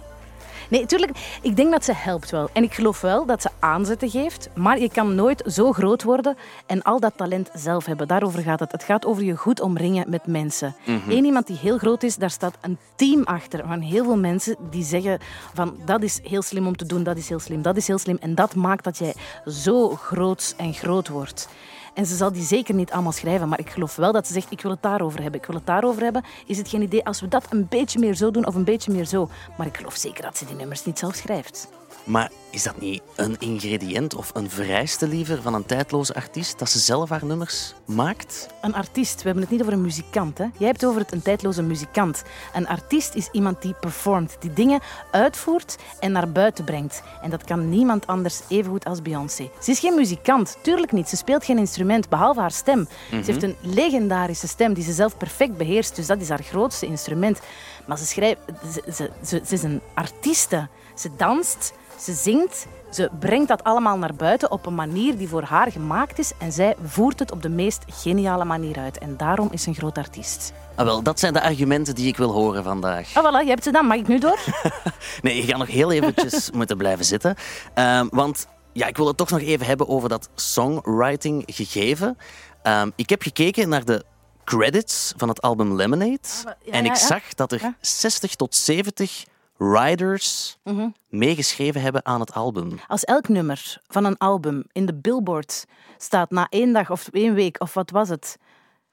[0.73, 2.49] Nee, natuurlijk, ik denk dat ze helpt wel.
[2.53, 4.49] En ik geloof wel dat ze aanzetten geeft.
[4.55, 8.09] Maar je kan nooit zo groot worden en al dat talent zelf hebben.
[8.09, 8.73] Daarover gaat het.
[8.73, 10.75] Het gaat over je goed omringen met mensen.
[11.09, 14.57] Eén iemand die heel groot is, daar staat een team achter van heel veel mensen
[14.71, 15.19] die zeggen
[15.55, 17.99] van dat is heel slim om te doen, dat is heel slim, dat is heel
[17.99, 18.19] slim.
[18.21, 19.15] En dat maakt dat jij
[19.47, 21.49] zo groot en groot wordt.
[21.95, 24.51] En ze zal die zeker niet allemaal schrijven, maar ik geloof wel dat ze zegt,
[24.51, 25.41] ik wil het daarover hebben.
[25.41, 26.25] Ik wil het daarover hebben.
[26.47, 28.93] Is het geen idee als we dat een beetje meer zo doen of een beetje
[28.93, 29.29] meer zo?
[29.57, 31.69] Maar ik geloof zeker dat ze die nummers niet zelf schrijft.
[32.05, 36.71] Maar is dat niet een ingrediënt of een vereiste liever van een tijdloze artiest, dat
[36.71, 38.49] ze zelf haar nummers maakt?
[38.61, 40.39] Een artiest, we hebben het niet over een muzikant.
[40.39, 40.45] Hè?
[40.45, 42.23] Jij hebt het over het een tijdloze muzikant.
[42.55, 47.03] Een artiest is iemand die performt, die dingen uitvoert en naar buiten brengt.
[47.23, 49.51] En dat kan niemand anders even goed als Beyoncé.
[49.61, 51.09] Ze is geen muzikant, tuurlijk niet.
[51.09, 52.89] Ze speelt geen instrument, behalve haar stem.
[53.11, 56.87] Ze heeft een legendarische stem die ze zelf perfect beheerst, dus dat is haar grootste
[56.87, 57.41] instrument.
[57.87, 58.41] Maar ze, schrijft,
[58.73, 60.69] ze, ze, ze, ze is een artieste.
[60.95, 65.43] Ze danst, ze zingt, ze brengt dat allemaal naar buiten op een manier die voor
[65.43, 68.99] haar gemaakt is en zij voert het op de meest geniale manier uit.
[68.99, 70.53] En daarom is ze een groot artiest.
[70.75, 73.15] Ah, wel, dat zijn de argumenten die ik wil horen vandaag.
[73.17, 73.87] Ah, voilà, je hebt ze dan.
[73.87, 74.39] Mag ik nu door?
[75.23, 77.35] Nee, je gaat nog heel eventjes moeten blijven zitten.
[77.75, 82.19] Ehm, want ja, ik wil het toch nog even hebben over dat songwriting gegeven.
[82.63, 84.05] Ehm, ik heb gekeken naar de
[84.45, 86.19] credits van het album Lemonade.
[86.63, 87.75] ja, en ik zag dat er Ja.
[87.81, 89.25] 60 tot 70
[89.71, 90.89] writers Mhm.
[91.09, 92.79] meegeschreven hebben aan het album.
[92.89, 95.65] Als elk nummer van een album in de Billboard
[95.99, 98.37] staat na één dag of één week, of wat was het?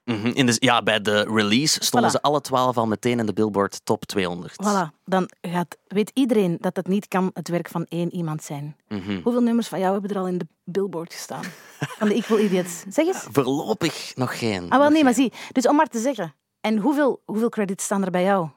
[0.04, 0.28] Mhm.
[0.28, 2.14] in de, ja, bij de release stonden Voilà.
[2.14, 4.54] ze alle 12 al meteen in de Billboard Top 200.
[4.54, 8.76] Voilà, dan gaat, weet iedereen dat het niet kan het werk van één iemand zijn.
[8.88, 9.20] Mhm.
[9.24, 11.44] Hoeveel nummers van jou hebben er al in de Billboard gestaan?
[11.80, 12.84] Van de Equal Idiots.
[12.90, 13.26] Zeg eens.
[13.32, 14.70] Voorlopig nog geen.
[14.70, 15.34] Ah, wel nee, maar zie.
[15.52, 16.34] Dus om maar te zeggen.
[16.62, 18.48] En hoeveel, hoeveel credits staan er bij jou?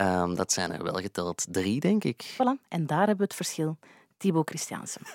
[0.00, 2.24] Ehm, dat zijn er wel geteld drie, denk ik.
[2.34, 2.68] Voilà.
[2.68, 3.78] En daar hebben we het verschil.
[4.16, 5.00] Thibaut Christiansen.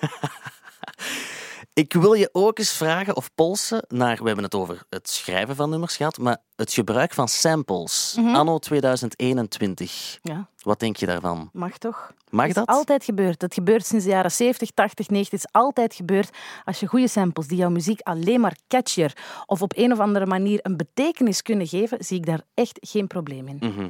[1.72, 5.56] Ik wil je ook eens vragen of polsen naar, we hebben het over het schrijven
[5.56, 8.34] van nummers gehad, maar het gebruik van samples, Mhm.
[8.34, 10.18] anno 2021.
[10.22, 11.50] Ja, Wat denk je daarvan?
[11.52, 12.12] mag toch?
[12.30, 12.68] Mag Het dat?
[12.68, 13.42] is altijd gebeurd.
[13.42, 15.40] Het gebeurt sinds de jaren 70, 80, 90.
[15.40, 16.36] Het is altijd gebeurd.
[16.64, 19.12] Als je goede samples die jouw muziek alleen maar catchier
[19.46, 23.06] of op een of andere manier een betekenis kunnen geven, zie ik daar echt geen
[23.06, 23.56] probleem in.
[23.60, 23.88] Mhm.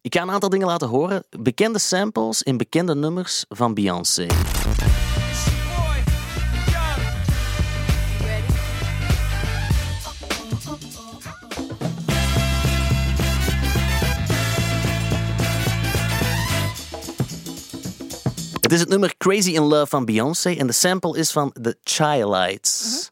[0.00, 1.24] Ik ga een aantal dingen laten horen.
[1.38, 4.26] Bekende samples in bekende nummers van Beyoncé.
[18.60, 21.76] Het is het nummer Crazy in Love van Beyoncé en de sample is van The
[21.82, 23.10] Childlights.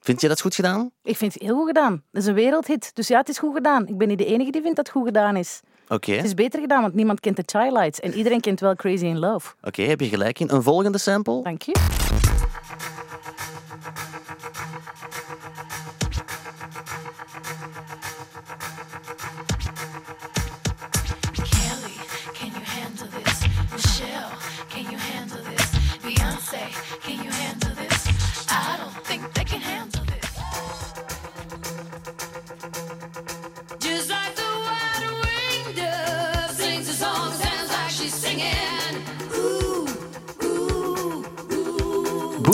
[0.00, 0.90] Vind je dat goed gedaan?
[1.02, 1.92] Ik vind het heel goed gedaan.
[1.92, 2.90] Het is een wereldhit.
[2.94, 3.86] Dus ja, het is goed gedaan.
[3.86, 5.60] Ik ben niet de enige die vindt dat het goed gedaan is.
[5.88, 8.00] Oké, Het is beter gedaan, want niemand kent de Childlights.
[8.00, 9.48] En iedereen kent wel Crazy in Love.
[9.62, 10.50] oké, heb je gelijk in.
[10.52, 11.42] Een volgende sample?
[11.42, 11.72] Dank je.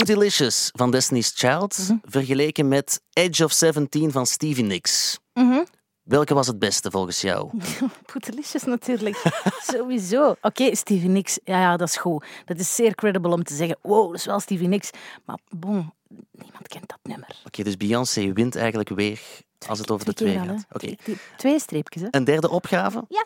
[0.05, 1.97] Bootylicious van Destiny's Child Mhm.
[2.03, 5.19] vergeleken met Edge of 17 van Stevie Nicks.
[5.33, 5.63] Mhm.
[6.03, 7.49] Welke was het beste volgens jou?
[8.11, 9.23] Poetelicious natuurlijk.
[9.73, 10.35] Sowieso.
[10.41, 11.39] Oké, Stevie Nicks.
[11.43, 12.25] Ja, ja, dat is goed.
[12.45, 13.77] Dat is zeer credible om te zeggen.
[13.81, 14.89] Wow, dat is wel Stevie Nicks.
[15.25, 15.93] Maar bon,
[16.31, 17.41] niemand kent dat nummer.
[17.45, 19.21] Oké, dus Beyoncé wint eigenlijk weer
[19.67, 20.65] als het over de twee gaat.
[20.71, 20.95] Oké.
[20.95, 22.07] Twee, twee streepjes, hè.
[22.11, 23.05] Een derde opgave?
[23.09, 23.25] Ja.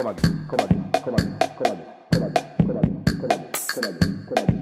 [0.00, 0.64] コマコマコマ
[1.02, 1.76] コマコマコマ
[2.10, 3.92] コマコマコマコマ
[4.34, 4.59] コマ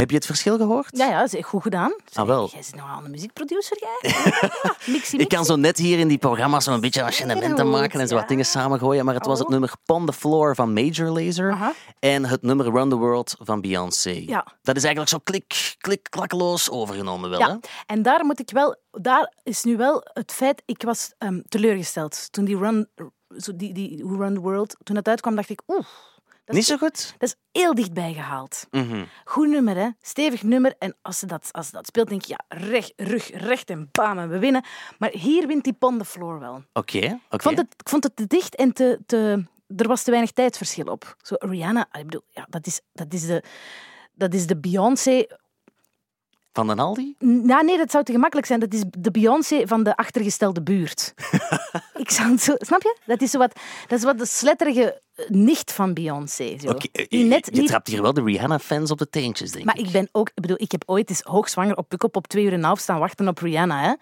[0.00, 0.96] Heb je het verschil gehoord?
[0.96, 1.92] Ja, ja, dat is echt goed gedaan.
[2.12, 2.48] Ah, wel.
[2.52, 4.10] Jij bent nou al een muziekproducer, jij?
[4.10, 4.50] Ja,
[4.92, 8.14] mixie, Ik kan zo net hier in die programma's zo'n beetje arrangementen maken en zo
[8.14, 8.28] wat ja.
[8.28, 9.52] dingen samengooien, maar het was het Oh.
[9.52, 11.72] nummer Pon the Floor van Major Lazer Aha.
[11.98, 14.10] en het nummer Run the World van Beyoncé.
[14.26, 14.46] Ja.
[14.62, 17.46] Dat is eigenlijk zo klik, klik, klakkeloos overgenomen wel, hè?
[17.46, 21.40] Ja, en daar moet ik wel, daar is nu wel het feit, ik was ehm,
[21.48, 22.88] teleurgesteld toen die Run,
[23.36, 25.86] zo die, die Who Run the World, toen dat uitkwam, dacht ik, oeh,
[26.50, 27.14] dat Niet zo goed?
[27.18, 28.66] dat is heel dichtbij gehaald.
[28.70, 29.04] Mhm.
[29.24, 29.88] Goed nummer, hè?
[30.00, 30.74] Stevig nummer.
[30.78, 33.88] En als ze dat, als ze dat speelt, denk je, ja, recht, rug, recht en
[33.92, 34.64] bam, en we winnen.
[34.98, 36.62] Maar hier wint die Pon the Floor wel.
[36.72, 37.18] Oké, oké.
[37.30, 39.44] Ik, vond het, ik vond het te dicht en te, te,
[39.76, 41.16] er was te weinig tijdverschil op.
[41.22, 43.42] Zo, Rihanna, ik bedoel, ja, dat, is, dat, is de,
[44.12, 45.26] dat is de Beyoncé
[46.52, 47.14] Van den Aldi?
[47.18, 48.60] Nee, dat zou te gemakkelijk zijn.
[48.60, 51.14] Dat is de Beyoncé van de achtergestelde buurt.
[52.04, 52.96] ik zou het zo, snap je?
[53.06, 53.52] Dat is, zo wat,
[53.86, 56.56] dat is wat de sletterige eh, nicht van Beyoncé.
[56.60, 56.68] Zo.
[56.68, 59.86] Eh, je, net je trapt hier wel de Rihanna-fans op de teentjes, denk Maar ik.
[59.86, 62.52] ik ben ook, ik bedoel, ik heb ooit eens hoogzwanger op Pukkelpop op twee uur
[62.52, 63.80] en een half staan wachten op Rihanna.
[63.82, 63.92] Hè?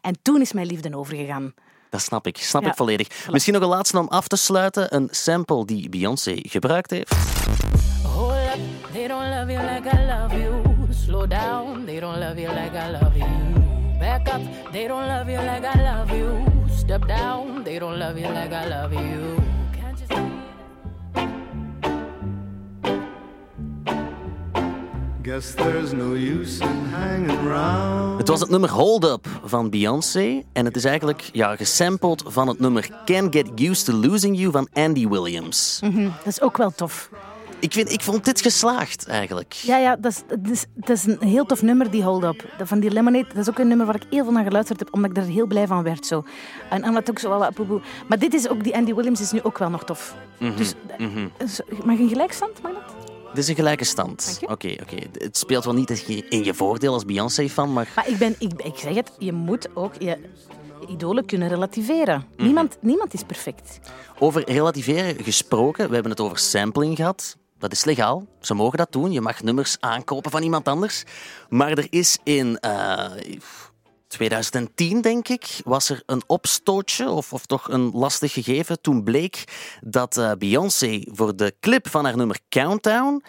[0.00, 1.54] En toen is mijn liefde overgegaan.
[1.90, 2.68] Dat snap ik, snap Ja.
[2.68, 3.28] ik volledig.
[3.30, 4.94] Misschien nog een laatste om af te sluiten.
[4.94, 7.14] Een sample die Beyoncé gebruikt heeft.
[8.02, 10.67] Hold up, they don't love you like I love you.
[11.04, 13.26] Slow down, they don't love you like I love you.
[13.98, 14.40] Back up,
[14.72, 16.44] they don't love you like I love you.
[16.76, 19.36] Step down, they don't love you like I love you.
[19.72, 20.28] Can't you see?
[25.22, 28.18] Guess there's no use in hanging around.
[28.18, 30.42] Het was het nummer Hold Up van Beyoncé.
[30.52, 34.50] En het is eigenlijk ja, gesampled van het nummer Can't Get Used to Losing You
[34.50, 35.80] van Andy Williams.
[35.82, 37.10] Mhm, Dat is ook wel tof.
[37.60, 39.52] Ik, vind, ik vond dit geslaagd, eigenlijk.
[39.52, 42.44] Ja, ja dat, is, dat, is, dat is een heel tof nummer, die Hold Up.
[42.62, 44.94] Van die Lemonade, dat is ook een nummer waar ik heel veel naar geluisterd heb,
[44.94, 46.06] omdat ik er heel blij van werd.
[46.06, 46.24] Zo.
[46.70, 47.80] En omdat ook zo poepoe.
[48.08, 50.14] Maar dit is ook, die Andy Williams is nu ook wel nog tof.
[50.38, 50.74] Dus,
[51.38, 52.94] dus, mag een gelijkstand, mag dat?
[53.28, 54.38] Dit is een gelijke stand.
[54.42, 54.96] Oké, oké.
[55.12, 57.92] Het speelt wel niet in je voordeel als Beyoncé-fan, maar...
[57.94, 60.18] Maar ik, ben, ik, ik zeg het, je moet ook je,
[60.88, 62.24] idolen kunnen relativeren.
[62.36, 63.80] Niemand, niemand is perfect.
[64.18, 67.36] Over relativeren gesproken, we hebben het over sampling gehad.
[67.58, 68.26] Dat is legaal.
[68.40, 69.12] Ze mogen dat doen.
[69.12, 71.04] Je mag nummers aankopen van iemand anders.
[71.48, 73.10] Maar er is in eh,
[74.06, 78.80] 2010, denk ik, was er een opstootje, of, of toch een lastig gegeven.
[78.80, 79.44] Toen bleek
[79.80, 83.22] dat eh, Beyoncé voor de clip van haar nummer Countdown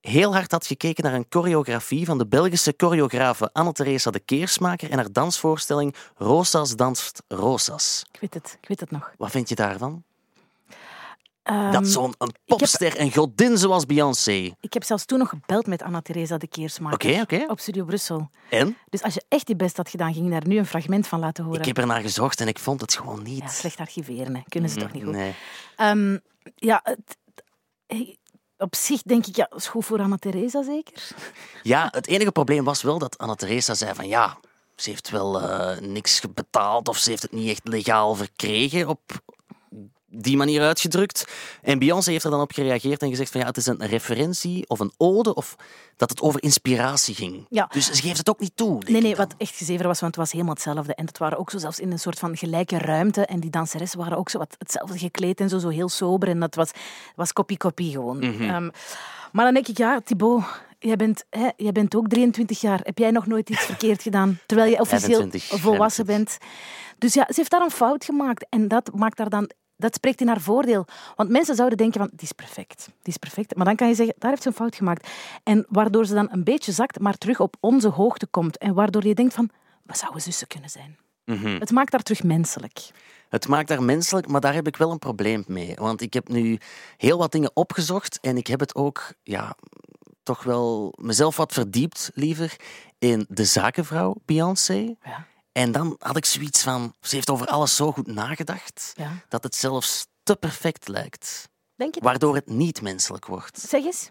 [0.00, 4.96] heel hard had gekeken naar een choreografie van de Belgische choreografe Anne-Theresa de Keersmaker en
[4.96, 8.04] haar dansvoorstelling Rosas danst Rosas.
[8.12, 9.12] Ik weet het, ik weet het nog.
[9.18, 10.04] Wat vind je daarvan?
[11.72, 14.54] Dat zo'n een popster en godin zoals Beyoncé.
[14.60, 18.30] Ik heb zelfs toen nog gebeld met Anna-Theresa de Keersmaker op Studio Brussel.
[18.50, 18.76] En?
[18.88, 21.20] Dus als je echt je best had gedaan, ging je daar nu een fragment van
[21.20, 21.60] laten horen.
[21.60, 23.38] Ik heb er naar gezocht en ik vond het gewoon niet.
[23.38, 24.40] Ja, slecht archiveren, hè.
[24.48, 25.12] kunnen ze toch niet goed.
[25.12, 25.34] Nee.
[25.76, 26.18] Ehm,
[26.54, 27.18] ja, het-
[28.58, 31.08] op zich denk ik, ja, is goed voor Anna-Theresa zeker.
[31.62, 34.38] Ja, het enige probleem was wel dat Anna-Theresa zei van ja,
[34.76, 39.00] ze heeft wel eh, niks betaald of ze heeft het niet echt legaal verkregen op
[40.10, 41.24] die manier uitgedrukt.
[41.62, 44.68] En Beyoncé heeft er dan op gereageerd en gezegd van ja, het is een referentie
[44.68, 45.56] of een ode of
[45.96, 47.46] dat het over inspiratie ging.
[47.48, 47.68] Ja.
[47.72, 48.82] Dus ze geeft het ook niet toe.
[48.86, 50.94] Nee, nee, wat echt gezever was, want het was helemaal hetzelfde.
[50.94, 53.26] En het waren ook zo zelfs in een soort van gelijke ruimte.
[53.26, 56.28] En die danseressen waren ook zo wat hetzelfde gekleed en zo, zo heel sober.
[56.28, 56.70] En dat was,
[57.16, 58.22] was kopie-kopie gewoon.
[58.22, 58.68] Ehm,
[59.32, 60.44] maar dan denk ik, ja, Thibaut,
[60.78, 62.80] jij bent, hè, jij bent ook 23 jaar.
[62.82, 64.38] Heb jij nog nooit iets verkeerd gedaan?
[64.46, 66.38] Terwijl je officieel 25, volwassen bent.
[66.98, 68.46] Dus ja, ze heeft daar een fout gemaakt.
[68.48, 69.50] En dat maakt haar dan...
[69.80, 70.86] Dat spreekt in haar voordeel.
[71.16, 72.84] Want mensen zouden denken van, die is perfect.
[72.86, 73.56] Die is perfect.
[73.56, 75.08] Maar dan kan je zeggen, daar heeft ze een fout gemaakt.
[75.42, 78.58] En waardoor ze dan een beetje zakt, maar terug op onze hoogte komt.
[78.58, 79.50] En waardoor je denkt van,
[79.82, 80.98] we zouden zussen kunnen zijn.
[81.24, 81.58] Mhm.
[81.58, 82.90] Het maakt haar terug menselijk.
[83.28, 85.74] Het maakt haar menselijk, maar daar heb ik wel een probleem mee.
[85.78, 86.58] Want ik heb nu
[86.96, 89.56] heel wat dingen opgezocht en ik heb het ook, ja,
[90.22, 92.56] toch wel mezelf wat verdiept, liever,
[92.98, 94.94] in de zakenvrouw Beyoncé.
[95.02, 95.26] Ja.
[95.60, 99.12] En dan had ik zoiets van, ze heeft over alles zo goed nagedacht, Ja.
[99.28, 101.48] dat het zelfs te perfect lijkt.
[101.76, 102.00] Denk je?
[102.00, 103.60] Waardoor het niet menselijk wordt.
[103.60, 104.10] Zeg eens.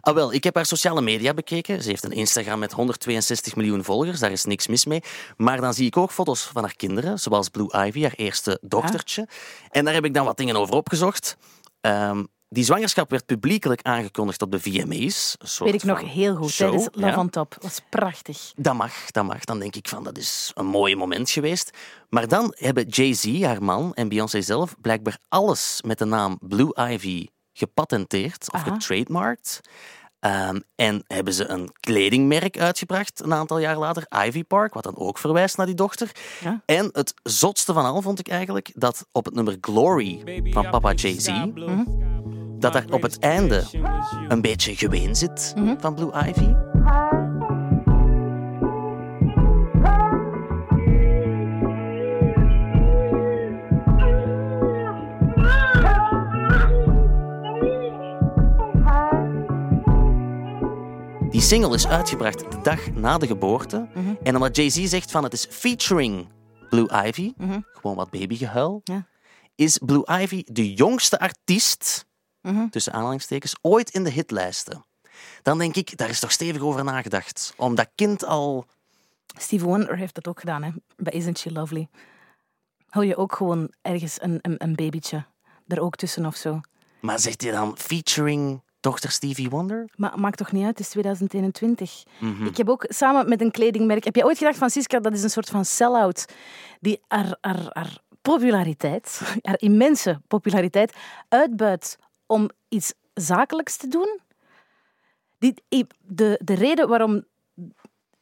[0.00, 1.82] Ah, wel, ik heb haar sociale media bekeken.
[1.82, 5.02] Ze heeft een Instagram met 162 miljoen volgers, daar is niks mis mee.
[5.36, 9.28] Maar dan zie ik ook foto's van haar kinderen, zoals Blue Ivy, haar eerste dochtertje.
[9.70, 11.36] En daar heb ik dan wat dingen over opgezocht.
[11.80, 15.36] Ehm, die zwangerschap werd publiekelijk aangekondigd op de VMA's.
[15.58, 16.50] Weet ik nog heel goed.
[16.50, 17.18] show, Tijdens Love ja.
[17.18, 17.54] on Top.
[17.54, 18.52] Dat was prachtig.
[18.56, 19.44] Dat mag, dat mag.
[19.44, 21.70] Dan denk ik van, dat is een mooi moment geweest.
[22.08, 26.74] Maar dan hebben Jay-Z, haar man, en Beyoncé zelf blijkbaar alles met de naam Blue
[26.90, 28.72] Ivy gepatenteerd of Aha.
[28.72, 29.60] getrademarked.
[30.24, 34.96] Ehm, en hebben ze een kledingmerk uitgebracht een aantal jaar later, Ivy Park, wat dan
[34.96, 36.10] ook verwijst naar die dochter.
[36.40, 36.60] Ja.
[36.66, 40.92] En het zotste van al vond ik eigenlijk dat op het nummer Glory van papa
[40.92, 41.28] Jay-Z,
[42.58, 43.64] dat daar op het einde
[44.28, 45.74] een beetje geween zit Mhm.
[45.80, 46.52] van Blue Ivy.
[61.34, 63.88] Die single is uitgebracht de dag na de geboorte.
[63.94, 64.14] Mhm.
[64.22, 66.28] En omdat Jay-Z zegt van het is featuring
[66.70, 67.32] Blue Ivy,
[67.72, 68.96] gewoon wat babygehuil, Mhm.
[68.96, 69.06] Ja.
[69.54, 72.06] is Blue Ivy de jongste artiest,
[72.40, 72.68] Mhm.
[72.68, 74.84] tussen aanhalingstekens, ooit in de hitlijsten.
[75.42, 77.54] Dan denk ik, daar is toch stevig over nagedacht.
[77.56, 78.66] Om dat kind al...
[79.38, 80.70] Steve Wonder heeft dat ook gedaan, hè?
[80.96, 81.88] bij Isn't She Lovely.
[82.88, 85.24] Hou je ook gewoon ergens een, een, een babytje
[85.66, 86.60] er ook tussen of zo.
[87.00, 89.88] Maar zegt hij dan featuring dochter Stevie Wonder?
[89.96, 92.02] Maar maakt toch niet uit, het is 2021.
[92.18, 92.46] Mhm.
[92.46, 94.04] Ik heb ook samen met een kledingmerk...
[94.04, 96.24] Heb je ooit gedacht, Francisca, dat is een soort van sell-out
[96.80, 100.92] die haar, haar, haar populariteit, haar immense populariteit,
[101.28, 104.20] uitbuit om iets zakelijks te doen?
[105.38, 105.54] Die,
[105.98, 107.24] de, de reden waarom...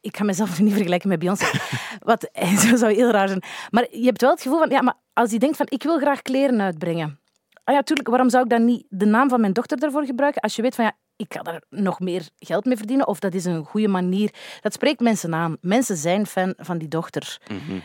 [0.01, 1.45] Ik ga mezelf niet vergelijken met Beyoncé.
[2.11, 3.43] Wat zo zou heel raar zijn.
[3.69, 4.69] Maar je hebt wel het gevoel van...
[4.69, 7.19] Ja, maar als je denkt van, ik wil graag kleren uitbrengen.
[7.63, 10.41] Ah ja, tuurlijk, waarom zou ik dan niet de naam van mijn dochter daarvoor gebruiken?
[10.41, 13.33] Als je weet van, ja, ik ga daar nog meer geld mee verdienen of dat
[13.33, 14.33] is een goede manier.
[14.61, 15.57] Dat spreekt mensen aan.
[15.61, 17.41] Mensen zijn fan van die dochter.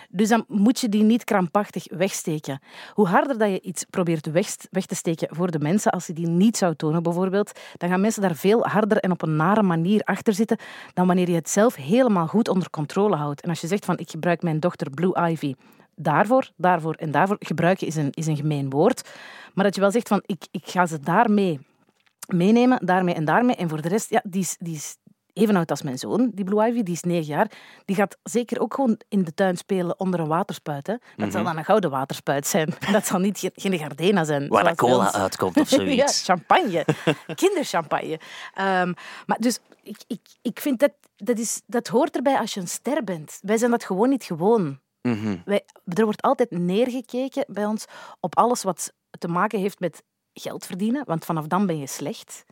[0.09, 2.61] Dus dan moet je die niet krampachtig wegsteken.
[2.93, 6.13] Hoe harder dat je iets probeert weg, weg te steken voor de mensen, als je
[6.13, 9.63] die niet zou tonen bijvoorbeeld, dan gaan mensen daar veel harder en op een nare
[9.63, 10.59] manier achter zitten
[10.95, 13.41] dan wanneer je het zelf helemaal goed onder controle houdt.
[13.41, 15.55] En als je zegt van, ik gebruik mijn dochter Blue Ivy
[15.99, 19.09] daarvoor, daarvoor en daarvoor, gebruiken is een, is een gemeen woord.
[19.55, 21.61] Maar dat je wel zegt van, ik, ik ga ze daarmee
[22.35, 23.57] meenemen, daarmee en daarmee.
[23.57, 24.97] En voor de rest, ja, die is, die is
[25.33, 27.51] even oud als mijn zoon, die Blue Ivy, die is negen jaar.
[27.85, 30.87] Die gaat zeker ook gewoon in de tuin spelen onder een waterspuit.
[30.87, 30.95] Hè.
[31.17, 32.69] Dat zal dan een gouden waterspuit zijn.
[32.93, 34.49] Dat zal niet ge- geen Gardena zijn.
[34.49, 35.95] Waar de cola uitkomt of zoiets.
[36.27, 36.85] ja, champagne.
[37.35, 38.21] Kinderchampagne.
[38.55, 38.93] Ehm,
[39.27, 42.69] maar dus, ik, ik, ik vind dat, dat, is, dat hoort erbij als je een
[42.69, 43.39] ster bent.
[43.43, 44.79] Wij zijn dat gewoon niet gewoon.
[45.03, 45.37] Mhm.
[45.45, 47.85] Wij, er wordt altijd neergekeken bij ons
[48.21, 52.45] op alles wat te maken heeft met geld verdienen, want vanaf dan ben je slecht.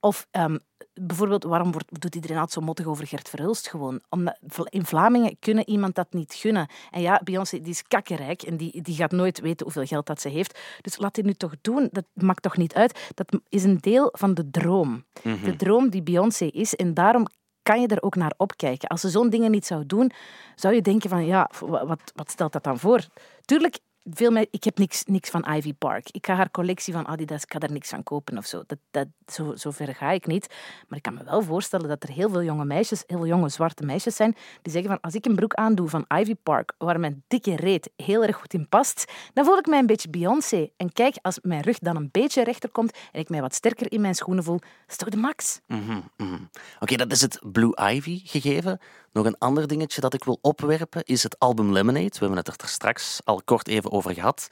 [0.00, 0.56] Of ehm,
[0.94, 4.00] bijvoorbeeld, waarom wordt, doet iedereen altijd zo mottig over Gert Verhulst gewoon?
[4.08, 6.68] Omdat in Vlamingen kunnen iemand dat niet gunnen.
[6.90, 10.20] En ja, Beyoncé die is kakkerijk en die, die gaat nooit weten hoeveel geld dat
[10.20, 10.58] ze heeft.
[10.80, 11.88] Dus laat dit nu toch doen.
[11.92, 13.10] Dat maakt toch niet uit.
[13.14, 15.04] Dat is een deel van de droom.
[15.22, 16.74] De droom die Beyoncé is.
[16.74, 17.26] En daarom
[17.68, 18.88] kan je er ook naar opkijken.
[18.88, 20.10] Als ze zo'n dingen niet zou doen,
[20.54, 23.00] zou je denken van, ja, wa- wat, wat stelt dat dan voor?
[23.44, 23.78] Tuurlijk,
[24.10, 26.08] veel me- ik heb niks, niks van Ivy Park.
[26.10, 28.62] Ik ga haar collectie van Adidas, ik ga daar niks van kopen of zo.
[28.66, 30.54] Dat, dat, zo, zo ver ga ik niet.
[30.88, 33.48] Maar ik kan me wel voorstellen dat er heel veel jonge meisjes, heel veel jonge
[33.48, 37.00] zwarte meisjes zijn, die zeggen van als ik een broek aandoe van Ivy Park, waar
[37.00, 40.68] mijn dikke reet heel erg goed in past, dan voel ik mij een beetje Beyoncé.
[40.76, 43.92] En kijk, als mijn rug dan een beetje rechter komt en ik mij wat sterker
[43.92, 45.60] in mijn schoenen voel, is toch de max?
[45.66, 46.38] Mhm, mhm.
[46.80, 48.78] Oké, dat is het Blue Ivy gegeven.
[49.18, 52.08] Nog een ander dingetje dat ik wil opwerpen is het album Lemonade.
[52.08, 54.48] We hebben het er straks al kort even over gehad.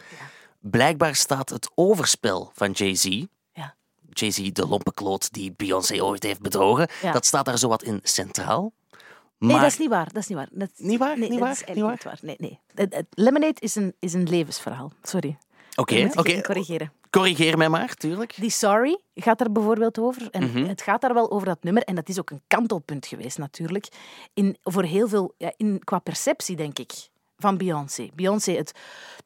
[0.61, 3.25] Blijkbaar staat het overspel van Jay-Z.
[3.53, 3.75] Ja.
[4.11, 6.89] Jay-Z, de lompe kloot die Beyoncé ooit heeft bedrogen.
[7.03, 7.13] Ja.
[7.13, 8.73] Dat staat daar zowat in centraal.
[9.39, 10.13] Nee, dat is niet waar.
[10.13, 10.49] Dat is niet waar.
[10.51, 11.19] Dat, Niet waar?
[11.19, 11.63] Nee, Niet waar?
[11.67, 12.19] Niet niet waar.
[12.21, 12.61] Nee, nee.
[13.11, 14.93] Lemonade is een, is een levensverhaal.
[15.03, 15.39] Sorry.
[15.75, 16.29] Oké, oké.
[16.29, 16.93] even corrigeren.
[17.11, 18.35] Corrigeer mij maar, tuurlijk.
[18.37, 20.29] Die Sorry gaat daar bijvoorbeeld over.
[20.31, 20.65] En Mhm.
[20.67, 21.83] het gaat daar wel over dat nummer.
[21.83, 23.89] En dat is ook een kantelpunt geweest, natuurlijk.
[24.35, 26.93] In, voor heel veel, ja, in, qua perceptie, denk ik,
[27.39, 28.09] van Beyoncé.
[28.15, 28.73] Beyoncé, het,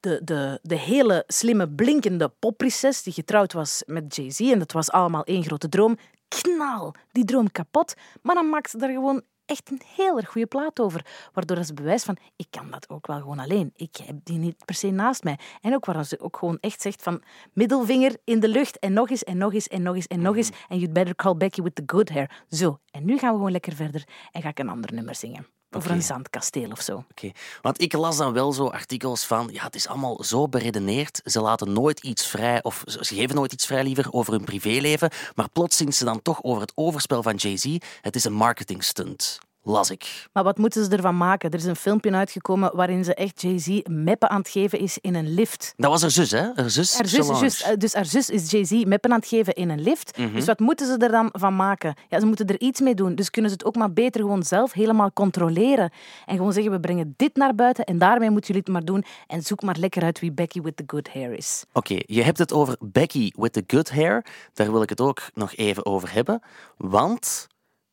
[0.01, 4.41] de, de, de hele slimme, blinkende popprinses die getrouwd was met Jay-Z.
[4.41, 5.97] En dat was allemaal één grote droom.
[6.29, 7.95] Knal, die droom kapot.
[8.23, 11.07] Maar dan maakt ze daar gewoon echt een heel erg goede plaat over.
[11.33, 13.73] Waardoor dat ze bewijst van, ik kan dat ook wel gewoon alleen.
[13.77, 15.39] Ik heb die niet per se naast mij.
[15.61, 17.23] En ook waar ze ook gewoon echt zegt van,
[17.53, 20.37] middelvinger in de lucht en nog eens en nog eens en nog eens en nog
[20.37, 20.51] eens.
[20.69, 22.45] En you'd better call Becky with the good hair.
[22.49, 25.60] Zo, en nu gaan we gewoon lekker verder en ga ik een ander nummer zingen.
[25.73, 25.99] Over Oké.
[25.99, 27.05] een zandkasteel of zo.
[27.11, 31.21] Oké, Want ik las dan wel zo artikels van, ja, het is allemaal zo beredeneerd.
[31.25, 35.11] Ze laten nooit iets vrij, of ze geven nooit iets vrij liever over hun privéleven.
[35.35, 37.77] Maar plots zingt ze dan toch over het overspel van Jay-Z.
[38.01, 40.29] Het is een marketing stunt, las ik.
[40.33, 41.51] Maar wat moeten ze ervan maken?
[41.51, 45.15] Er is een filmpje uitgekomen waarin ze echt Jay-Z meppen aan het geven is in
[45.15, 45.75] een lift.
[45.77, 46.51] Dat was haar zus, hè?
[46.55, 49.55] Haar zus, Haar zus, juist, eh, dus haar zus is Jay-Z meppen aan het geven
[49.55, 50.19] in een lift.
[50.19, 50.35] Mhm.
[50.35, 51.95] Dus wat moeten ze er dan van maken?
[52.09, 53.15] Ja, ze moeten er iets mee doen.
[53.15, 55.91] Dus kunnen ze het ook maar beter gewoon zelf helemaal controleren.
[56.27, 59.05] En gewoon zeggen, we brengen dit naar buiten en daarmee moeten jullie het maar doen.
[59.27, 61.65] En zoek maar lekker uit wie Becky with the good hair is.
[61.73, 64.25] Oké, je hebt het over Becky with the good hair.
[64.53, 66.43] Daar wil ik het ook nog even over hebben.
[66.77, 67.49] Want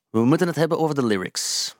[0.09, 1.75] we moeten het hebben over de lyrics.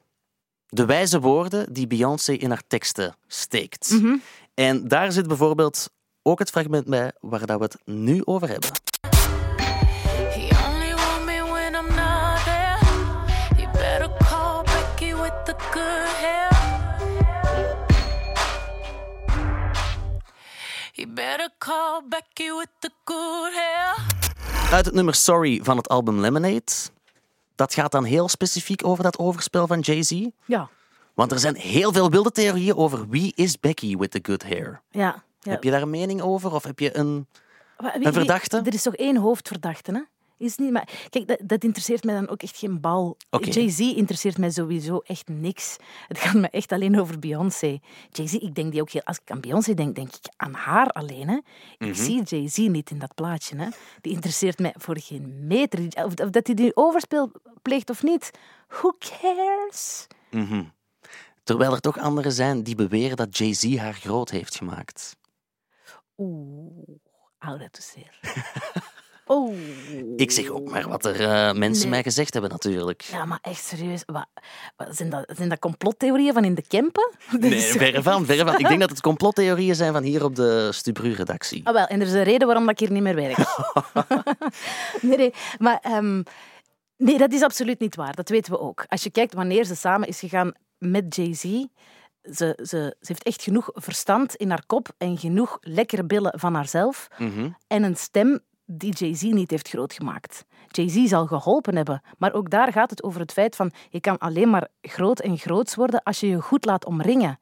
[0.70, 3.90] De wijze woorden die Beyoncé in haar teksten steekt.
[3.90, 4.16] Mhm.
[4.54, 5.90] En daar zit bijvoorbeeld
[6.22, 8.70] ook het fragment bij waar dat we het nu over hebben.
[10.30, 12.78] He only want me when I'm not there.
[13.58, 16.48] You better call Becky with the good hair.
[20.94, 24.06] You better call Becky with the good hair.
[24.72, 26.96] Uit het nummer Sorry van het album Lemonade.
[27.58, 30.26] Dat gaat dan heel specifiek over dat overspel van Jay-Z.
[30.46, 30.70] Ja,
[31.14, 34.82] Want er zijn heel veel wilde theorieën over wie is Becky with the good hair.
[34.92, 35.24] ja.
[35.40, 35.52] ja.
[35.52, 36.54] Heb je daar een mening over?
[36.54, 37.28] Of heb je een...
[37.78, 38.62] Een verdachte?
[38.66, 40.02] Er is toch één hoofdverdachte, hè?
[40.38, 43.18] Is niet, maar kijk, dat, dat interesseert mij dan ook echt geen bal.
[43.30, 45.76] Jay-Z interesseert mij sowieso echt niks.
[46.08, 47.80] Het gaat me echt alleen over Beyoncé.
[48.12, 49.02] Jay-Z, ik denk die ook heel...
[49.04, 51.28] Als ik aan Beyoncé denk, denk ik aan haar alleen.
[51.30, 51.36] Hè.
[51.78, 51.94] Ik Mhm.
[51.94, 53.56] zie Jay-Z niet in dat plaatje.
[53.58, 53.68] Hè.
[54.02, 55.80] Die interesseert mij voor geen meter.
[56.06, 57.32] Of, of dat hij die overspel
[57.62, 58.32] pleegt of niet.
[58.68, 60.08] Who cares?
[60.32, 60.64] Mhm.
[61.44, 65.16] Terwijl er toch anderen zijn die beweren dat Jay-Z haar groot heeft gemaakt.
[66.18, 66.88] Oeh,
[67.38, 68.20] hou dat zeer.
[70.16, 71.90] Ik zeg ook maar wat er eh, mensen Nee.
[71.90, 73.02] mij gezegd hebben, natuurlijk.
[73.02, 74.04] Ja, maar echt serieus.
[74.06, 74.28] Wat,
[74.76, 77.12] wat, zijn, dat, zijn dat complottheorieën van in de Kempen?
[77.32, 78.60] Dat Nee, verre van, verre van.
[78.60, 81.68] Ik denk dat het complottheorieën zijn van hier op de Stubru-redactie.
[81.68, 83.38] Ah, wel, en er is een reden waarom dat ik hier niet meer werk.
[85.02, 86.24] nee, nee, maar ehm,
[86.98, 88.16] nee, dat is absoluut niet waar.
[88.16, 88.86] Dat weten we ook.
[88.88, 91.66] Als je kijkt wanneer ze samen is gegaan met Jay-Z, ze,
[92.64, 97.08] ze, ze heeft echt genoeg verstand in haar kop en genoeg lekkere billen van haarzelf
[97.18, 97.50] Mhm.
[97.68, 98.40] en een stem
[98.70, 100.46] die Jay-Z niet heeft grootgemaakt.
[100.68, 104.18] Jay-Z zal geholpen hebben, maar ook daar gaat het over het feit van je kan
[104.18, 107.40] alleen maar groot en groots worden als je je goed laat omringen.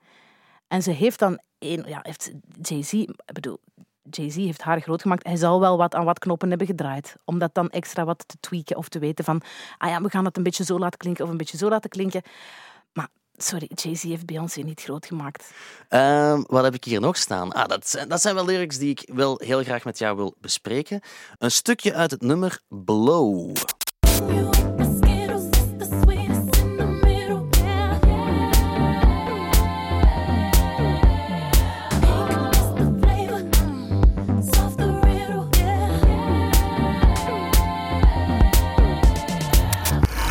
[0.67, 3.59] En ze heeft dan één, ja, heeft Jay-Z, bedoel,
[4.09, 5.27] Jay-Z heeft haar groot gemaakt.
[5.27, 7.15] Hij zal wel wat aan wat knoppen hebben gedraaid.
[7.25, 9.41] Om dat dan extra wat te tweaken of te weten van,
[9.77, 11.89] ah ja, we gaan het een beetje zo laten klinken of een beetje zo laten
[11.89, 12.21] klinken.
[13.37, 15.51] Sorry, Jay-Z heeft Beyoncé niet groot gemaakt.
[15.89, 17.51] Ehm, wat heb ik hier nog staan?
[17.51, 20.35] Ah, dat, zijn, dat zijn wel lyrics die ik wel heel graag met jou wil
[20.41, 21.01] bespreken.
[21.37, 23.55] Een stukje uit het nummer Blow.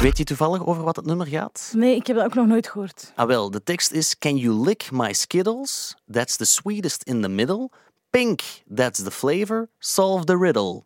[0.05, 1.73] Weet je toevallig over wat het nummer gaat?
[1.77, 3.13] Nee, ik heb dat ook nog nooit gehoord.
[3.15, 5.95] Ah wel, de tekst is Can you lick my Skittles?
[6.13, 7.71] That's the sweetest in the middle.
[8.11, 8.41] Pink,
[8.75, 9.69] that's the flavor.
[9.79, 10.85] Solve the riddle.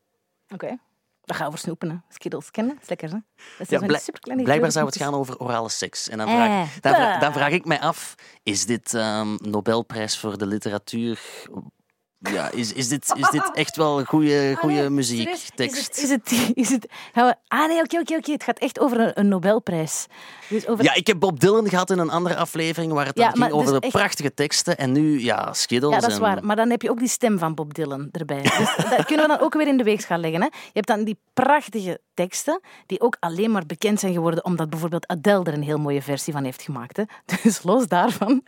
[0.48, 0.78] Oké.
[1.24, 1.96] Dat gaan we over snoepen, hè.
[2.08, 3.18] Skittles kennen, dat is lekker, hè.
[3.58, 6.08] Dat zijn Ja, superkleine blijkbaar zou het gaan over orale seks.
[6.08, 7.20] En dan Eh, vraag, dan, bah.
[7.20, 11.20] dan vraag ik mij af, is dit ehm, Nobelprijs voor de literatuur
[12.18, 15.50] ja, is, is, dit, is dit echt wel goede, goede muziek, Serieus?
[15.54, 15.98] tekst?
[15.98, 18.32] Is het, is het, is het gaan we, ah nee, oké, oké, oké.
[18.32, 20.06] Het gaat echt over een, een Nobelprijs.
[20.48, 23.22] Dus over, Ja, ik heb Bob Dylan gehad in een andere aflevering waar het Ja,
[23.22, 24.76] dan ging maar over dus de echt- prachtige teksten.
[24.78, 25.94] En nu, ja, Skittles.
[25.94, 26.44] Ja, dat is en- waar.
[26.44, 28.42] Maar dan heb je ook die stem van Bob Dylan erbij.
[28.58, 30.40] Dus dat kunnen we dan ook weer in de weegschaal leggen.
[30.40, 30.46] Hè?
[30.46, 35.06] Je hebt dan die prachtige teksten, die ook alleen maar bekend zijn geworden omdat bijvoorbeeld
[35.06, 36.96] Adele er een heel mooie versie van heeft gemaakt.
[36.96, 37.02] Hè?
[37.42, 38.42] Dus los daarvan.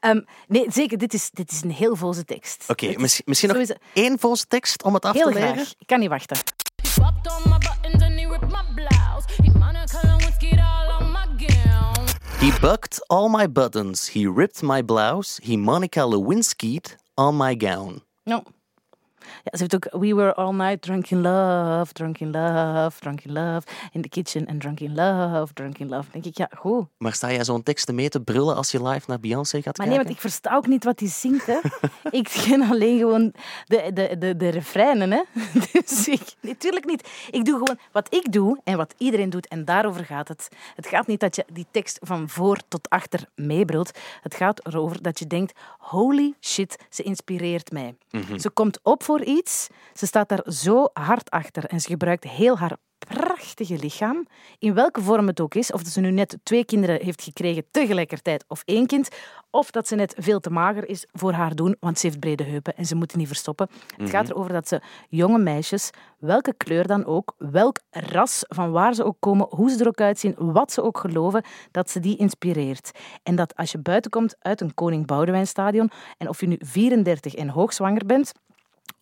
[0.00, 2.64] Ehm, nee, zeker, dit is, dit is een heel voze tekst.
[2.68, 5.32] Oké, Het is mis- misschien nog sowieso- één volse tekst om het af Heel te
[5.32, 5.54] leren?
[5.54, 5.72] graag.
[5.78, 6.36] Ik kan niet wachten.
[12.38, 18.02] He bucked all my buttons, he ripped my blouse, he Monica Lewinsky'd on my gown.
[18.24, 18.42] No.
[19.44, 23.20] Ja, ze heeft ook We were all night drunk in love, drunk in love, drunk
[23.24, 26.10] in love, in the kitchen and drunk in love, drunk in love.
[26.12, 26.86] denk ik, ja, goed.
[26.98, 29.86] Maar sta jij zo'n teksten mee te brullen als je live naar Beyoncé gaat Maar
[29.86, 30.14] nee, kijken?
[30.14, 31.58] want ik versta ook niet wat hij zingt, hè.
[32.20, 33.32] ik ken alleen gewoon
[33.66, 35.22] de, de, de, de refreinen, hè.
[35.72, 36.34] Dus ik...
[36.40, 37.08] Natuurlijk niet.
[37.30, 40.48] Ik doe gewoon wat ik doe en wat iedereen doet en daarover gaat het.
[40.74, 43.98] Het gaat niet dat je die tekst van voor tot achter meebrult.
[44.22, 47.94] Het gaat erover dat je denkt, holy shit, ze inspireert mij.
[48.36, 52.58] Ze komt op voor iets, ze staat daar zo hard achter en ze gebruikt heel
[52.58, 54.26] haar prachtige lichaam,
[54.58, 57.64] in welke vorm het ook is, of dat ze nu net twee kinderen heeft gekregen
[57.70, 59.08] tegelijkertijd of één kind,
[59.50, 62.44] of dat ze net veel te mager is voor haar doen, want ze heeft brede
[62.44, 63.68] heupen en ze moet die niet verstoppen.
[63.96, 68.94] Het gaat erover dat ze jonge meisjes, welke kleur dan ook, welk ras, van waar
[68.94, 72.16] ze ook komen, hoe ze er ook uitzien, wat ze ook geloven, dat ze die
[72.16, 72.90] inspireert.
[73.22, 77.34] En dat als je buiten komt uit een Koning Boudewijnstadion, en of je nu 34
[77.34, 78.32] en hoogzwanger bent,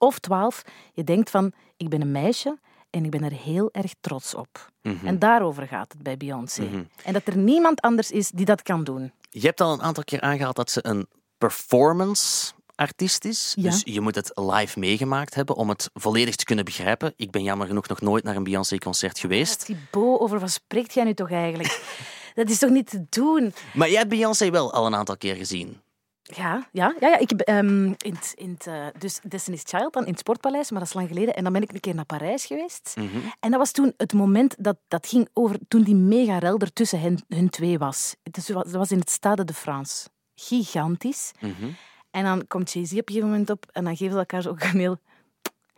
[0.03, 2.59] of 12, je denkt van, ik ben een meisje
[2.90, 4.70] en ik ben er heel erg trots op.
[5.05, 6.86] En daarover gaat het bij Beyoncé.
[7.05, 9.12] En dat er niemand anders is die dat kan doen.
[9.30, 11.07] Je hebt al een aantal keer aangehaald dat ze een
[11.38, 13.53] performance artiest is.
[13.57, 13.70] Ja.
[13.70, 17.12] Dus je moet het live meegemaakt hebben om het volledig te kunnen begrijpen.
[17.16, 19.64] Ik ben jammer genoeg nog nooit naar een Beyoncé-concert geweest.
[19.64, 21.80] Thibaut, over wat spreekt jij nu toch eigenlijk?
[22.34, 23.55] Dat is toch niet te doen?
[23.74, 25.80] Maar jij hebt Beyoncé wel al een aantal keer gezien.
[26.22, 27.18] Ja, ja, ja, ja.
[27.18, 30.94] Ik ehm, in, in eh, dus Destiny's Child dan in het Sportpaleis, maar dat is
[30.94, 31.34] lang geleden.
[31.34, 32.94] En dan ben ik een keer naar Parijs geweest.
[33.40, 36.72] En dat was toen het moment dat dat ging over toen die mega rel er
[36.72, 38.14] tussen hen, hun twee was.
[38.32, 40.08] Is- dat was in het Stade de France.
[40.34, 41.32] Gigantisch.
[42.10, 44.48] En dan komt Jay-Z op een gegeven moment op en dan geven ze elkaar zo
[44.48, 44.96] ook een heel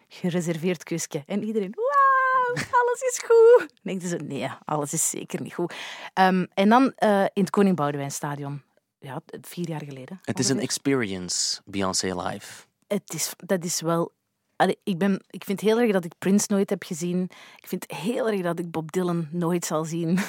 [0.08, 1.22] gereserveerd kusje.
[1.26, 3.58] En iedereen, wauw, alles is goed.
[3.58, 5.74] Dan denken ze, nee, alles is zeker niet goed.
[6.12, 8.62] Ehm, en dan eh, in het Koning Boudewijnstadion.
[9.04, 10.20] Ja, vier jaar geleden.
[10.22, 12.64] Het is een experience, Beyoncé live.
[12.86, 14.12] Het is, dat is wel...
[14.56, 17.22] Allee, ik, ben, ik vind heel erg dat ik Prince nooit heb gezien.
[17.56, 20.18] Ik vind heel erg dat ik Bob Dylan nooit zal zien.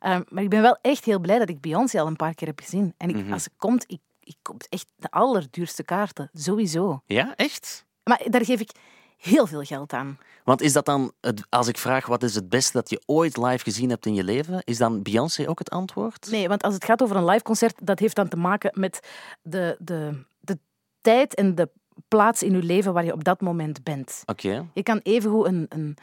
[0.00, 2.48] Ehm, maar ik ben wel echt heel blij dat ik Beyoncé al een paar keer
[2.48, 2.94] heb gezien.
[2.96, 6.30] En ik, als ze komt, ik, ik koop echt de allerduurste kaarten.
[6.32, 7.02] Sowieso.
[7.06, 7.84] Ja, echt?
[8.02, 8.70] Maar daar geef ik
[9.16, 10.18] heel veel geld aan.
[10.44, 13.36] Want is dat dan, het, als ik vraag wat is het beste dat je ooit
[13.36, 16.28] live gezien hebt in je leven, is dan Beyoncé ook het antwoord?
[16.30, 19.08] Nee, want als het gaat over een live concert, dat heeft dan te maken met
[19.42, 20.58] de, de, de
[21.00, 21.68] tijd en de
[22.08, 24.22] plaats in je leven waar je op dat moment bent.
[24.26, 24.66] Oké.
[24.74, 25.96] Je kan evengoed een, een...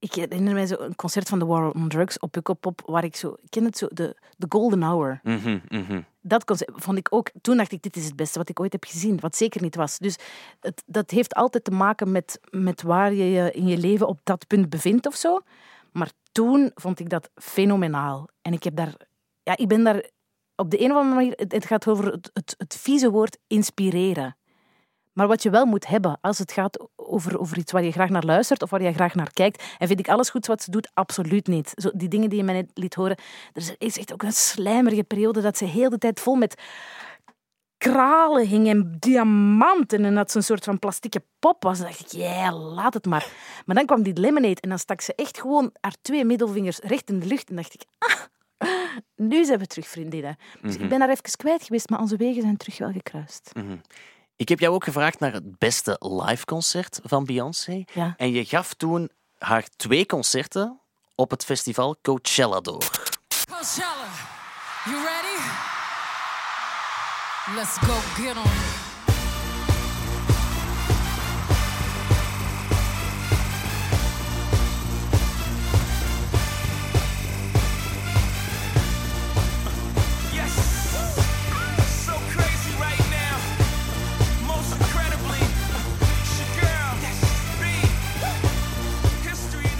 [0.00, 3.16] Ik herinner mij zo een concert van The War on Drugs op Pukkelpop, waar ik
[3.16, 3.36] zo...
[3.42, 5.20] Ik ken het zo, de, de Golden Hour.
[5.22, 6.00] Mhm, mhm.
[6.20, 7.30] Dat concert vond ik ook...
[7.40, 9.20] Toen dacht ik, dit is het beste wat ik ooit heb gezien.
[9.20, 9.98] Wat zeker niet was.
[9.98, 10.16] Dus
[10.60, 14.20] het, dat heeft altijd te maken met, met waar je je in je leven op
[14.24, 15.40] dat punt bevindt of zo.
[15.92, 18.28] Maar toen vond ik dat fenomenaal.
[18.42, 18.94] En ik heb daar...
[19.42, 20.04] Ja, ik ben daar...
[20.56, 21.32] Op de een of andere manier...
[21.36, 24.36] Het, het gaat over het, het, het vieze woord inspireren.
[25.20, 28.08] Maar wat je wel moet hebben als het gaat over, over iets waar je graag
[28.08, 29.62] naar luistert of waar je graag naar kijkt.
[29.78, 30.90] En vind ik alles goed wat ze doet?
[30.94, 31.72] Absoluut niet.
[31.74, 33.16] Zo, die dingen die je mij net liet horen.
[33.52, 36.62] Er is echt ook een slijmerige periode dat ze heel de tijd vol met
[37.78, 41.78] kralen hing en diamanten en dat ze een soort van plastieke pop was.
[41.78, 43.28] Dan dacht ik, ja, laat het maar.
[43.66, 47.10] Maar dan kwam die lemonade en dan stak ze echt gewoon haar twee middelvingers recht
[47.10, 47.50] in de lucht.
[47.50, 48.20] En dacht ik, ah,
[49.16, 50.36] nu zijn we terug vriendinnen.
[50.62, 53.52] Dus ik ben daar even kwijt geweest, maar onze wegen zijn terug wel gekruist.
[54.40, 57.84] Ik heb jou ook gevraagd naar het beste live concert van Beyoncé.
[57.92, 58.14] Ja.
[58.16, 60.80] En je gaf toen haar twee concerten
[61.14, 62.90] op het festival Coachella door.
[63.50, 64.08] Coachella,
[64.84, 65.42] you ready?
[67.56, 68.69] Let's go get 'em.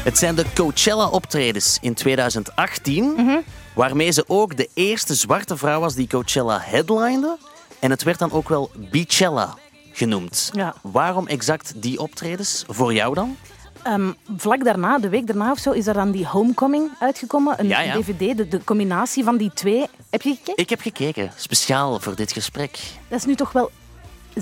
[0.05, 3.43] Het zijn de Coachella-optredens in 2018,
[3.75, 7.39] waarmee ze ook de eerste zwarte vrouw was die Coachella headlinede.
[7.79, 9.55] En het werd dan ook wel Beachella
[9.93, 10.51] genoemd.
[10.53, 10.75] Ja.
[10.83, 12.65] Waarom exact die optredens?
[12.69, 13.37] Voor jou dan?
[13.83, 17.61] Ehm, vlak daarna, de week daarna of zo, is er dan die Homecoming uitgekomen.
[17.61, 17.95] Een Ja, ja.
[18.01, 19.87] dvd, de, de combinatie van die twee.
[20.11, 20.57] Heb je gekeken?
[20.63, 22.79] Ik heb gekeken, speciaal voor dit gesprek.
[23.09, 23.71] Dat is nu toch wel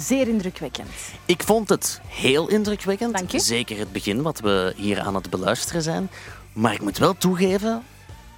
[0.00, 0.88] zeer indrukwekkend.
[1.24, 3.16] Ik vond het heel indrukwekkend.
[3.16, 3.38] Dank je.
[3.40, 6.10] Zeker het begin, wat we hier aan het beluisteren zijn.
[6.52, 7.82] Maar ik moet wel toegeven,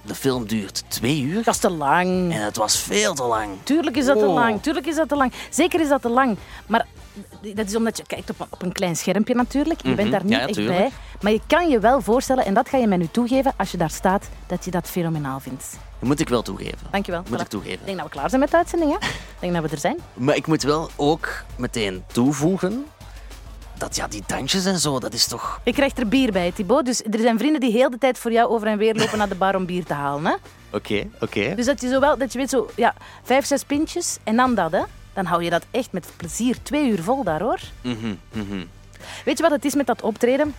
[0.01, 1.43] de film duurt twee uur.
[1.43, 2.33] Dat is te lang.
[2.33, 3.49] En het was veel te lang.
[3.63, 4.33] Tuurlijk is dat te Oh.
[4.33, 4.61] lang.
[4.61, 5.31] Tuurlijk is dat te lang.
[5.49, 6.37] Zeker is dat te lang.
[6.67, 6.85] Maar
[7.55, 9.83] dat is omdat je kijkt op een, op een klein schermpje natuurlijk.
[9.83, 10.39] Je bent daar niet Mhm.
[10.41, 10.77] Ja, echt tuurlijk.
[10.77, 10.89] bij.
[11.21, 13.77] Maar je kan je wel voorstellen, en dat ga je mij nu toegeven als je
[13.77, 15.65] daar staat, dat je dat fenomenaal vindt.
[16.01, 16.87] Dat moet ik wel toegeven.
[16.91, 17.23] Dankjewel.
[17.29, 17.41] Moet Voilà.
[17.41, 17.79] ik toegeven.
[17.79, 18.91] Ik denk dat we klaar zijn met de uitzending.
[18.91, 19.07] Hè?
[19.07, 19.97] Ik denk dat we er zijn.
[20.13, 22.85] Maar ik moet wel ook meteen toevoegen
[23.77, 25.59] dat ja, die dansjes en zo, dat is toch...
[25.63, 26.85] Ik krijg er bier bij, Thibaut.
[26.85, 29.29] Dus er zijn vrienden die heel de tijd voor jou over en weer lopen naar
[29.29, 30.25] de bar om bier te halen.
[30.25, 30.33] Hè?
[30.77, 31.55] Oké, oké.
[31.55, 32.93] Dus dat je, zo wel, dat je weet, zo, ja,
[33.23, 34.71] vijf, zes pintjes en dan dat.
[34.71, 34.81] Hè?
[35.13, 37.59] Dan hou je dat echt met plezier twee uur vol daar, hoor.
[37.81, 38.15] Mhm.
[39.25, 40.55] Weet je wat het is met dat optreden?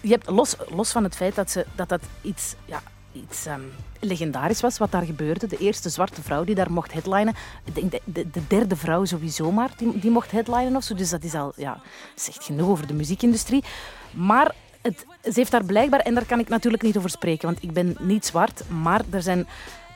[0.00, 3.60] Je hebt, los, los van het feit dat ze, dat, dat iets, ja, iets ehm,
[4.00, 5.46] legendarisch was wat daar gebeurde.
[5.46, 7.34] De eerste zwarte vrouw die daar mocht headlinen.
[7.74, 10.94] De, de, de derde vrouw sowieso maar, die, die mocht headlinen of zo.
[10.94, 11.80] Dus dat is al, ja,
[12.14, 13.64] zegt genoeg over de muziekindustrie.
[14.10, 17.62] Maar het, ze heeft daar blijkbaar, en daar kan ik natuurlijk niet over spreken, want
[17.62, 19.46] ik ben niet zwart, maar er zijn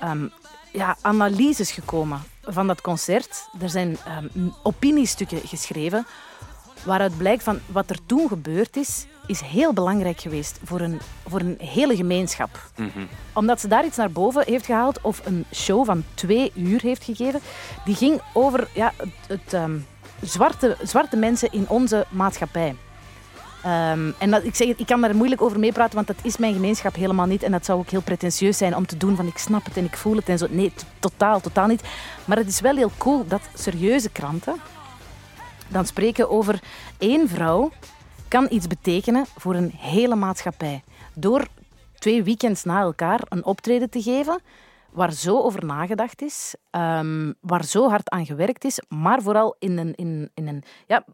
[0.01, 0.27] ehm,
[0.73, 3.49] ja, analyses gekomen van dat concert.
[3.61, 6.07] Er zijn ehm, opiniestukken geschreven
[6.85, 11.41] waaruit blijkt van wat er toen gebeurd is, is heel belangrijk geweest voor een, voor
[11.41, 12.71] een hele gemeenschap.
[13.33, 17.05] Omdat ze daar iets naar boven heeft gehaald of een show van twee uur heeft
[17.05, 17.41] gegeven,
[17.85, 19.79] die ging over ja, het, het, ehm,
[20.23, 22.77] zwarte, zwarte mensen in onze maatschappij.
[23.63, 26.55] Ehm, en dat, ik, zeg, ik kan daar moeilijk over meepraten, want dat is mijn
[26.55, 27.43] gemeenschap helemaal niet.
[27.43, 29.85] En dat zou ook heel pretentieus zijn om te doen van ik snap het en
[29.85, 30.47] ik voel het en zo.
[30.51, 31.83] Nee, totaal, totaal niet.
[32.25, 34.55] Maar het is wel heel cool dat serieuze kranten
[35.71, 36.61] dan spreken over
[36.99, 37.71] één vrouw
[38.31, 40.83] kan iets betekenen voor een hele maatschappij.
[41.15, 41.47] Door
[41.99, 44.41] twee weekends na elkaar een optreden te geven
[44.91, 49.79] waar zo over nagedacht is, ehm, waar zo hard aan gewerkt is, maar vooral in
[49.79, 51.05] een, in, in een, ja,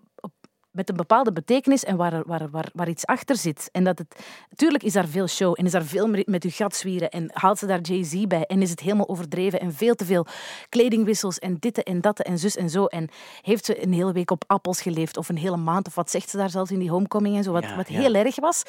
[0.76, 3.68] met een bepaalde betekenis en waar, waar, waar, waar iets achter zit.
[3.72, 4.24] En dat het,
[4.54, 7.58] tuurlijk is daar veel show en is daar veel met uw gat zwieren en haalt
[7.58, 10.26] ze daar Jay-Z bij en is het helemaal overdreven en veel te veel
[10.68, 12.84] kledingwissels en dit en dat en zus en zo.
[12.84, 13.08] En
[13.42, 16.30] heeft ze een hele week op appels geleefd of een hele maand of wat zegt
[16.30, 18.00] ze daar zelfs in die homecoming en zo, wat, Ja, wat ja.
[18.00, 18.62] heel erg was.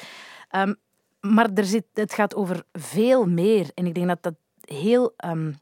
[0.48, 0.74] Ehm,
[1.20, 4.34] maar er zit, het gaat over veel meer en ik denk dat dat
[4.64, 5.52] heel ehm,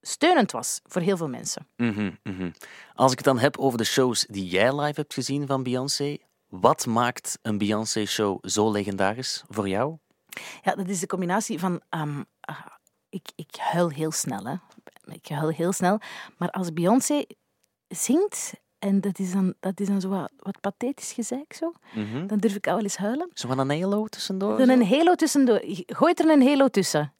[0.00, 1.66] steunend was voor heel veel mensen.
[1.76, 2.50] Mhm, mhm.
[2.94, 6.16] Als ik het dan heb over de shows die jij live hebt gezien van Beyoncé,
[6.48, 9.96] wat maakt een Beyoncé-show zo legendarisch voor jou?
[10.62, 11.80] Ja, dat is de combinatie van...
[11.88, 12.66] ehm, ah,
[13.08, 14.54] ik, ik huil heel snel, hè.
[15.12, 16.00] Ik huil heel snel.
[16.36, 17.24] Maar als Beyoncé
[17.88, 22.26] zingt, en dat is dan, dat is dan zo wat, wat pathetisch gezeik zo, Mhm.
[22.26, 23.30] dan durf ik al wel eens huilen.
[23.34, 24.56] Zo van een halo tussendoor?
[24.60, 24.62] Zo?
[24.72, 25.60] een halo tussendoor.
[25.86, 27.12] Gooit er een halo tussen.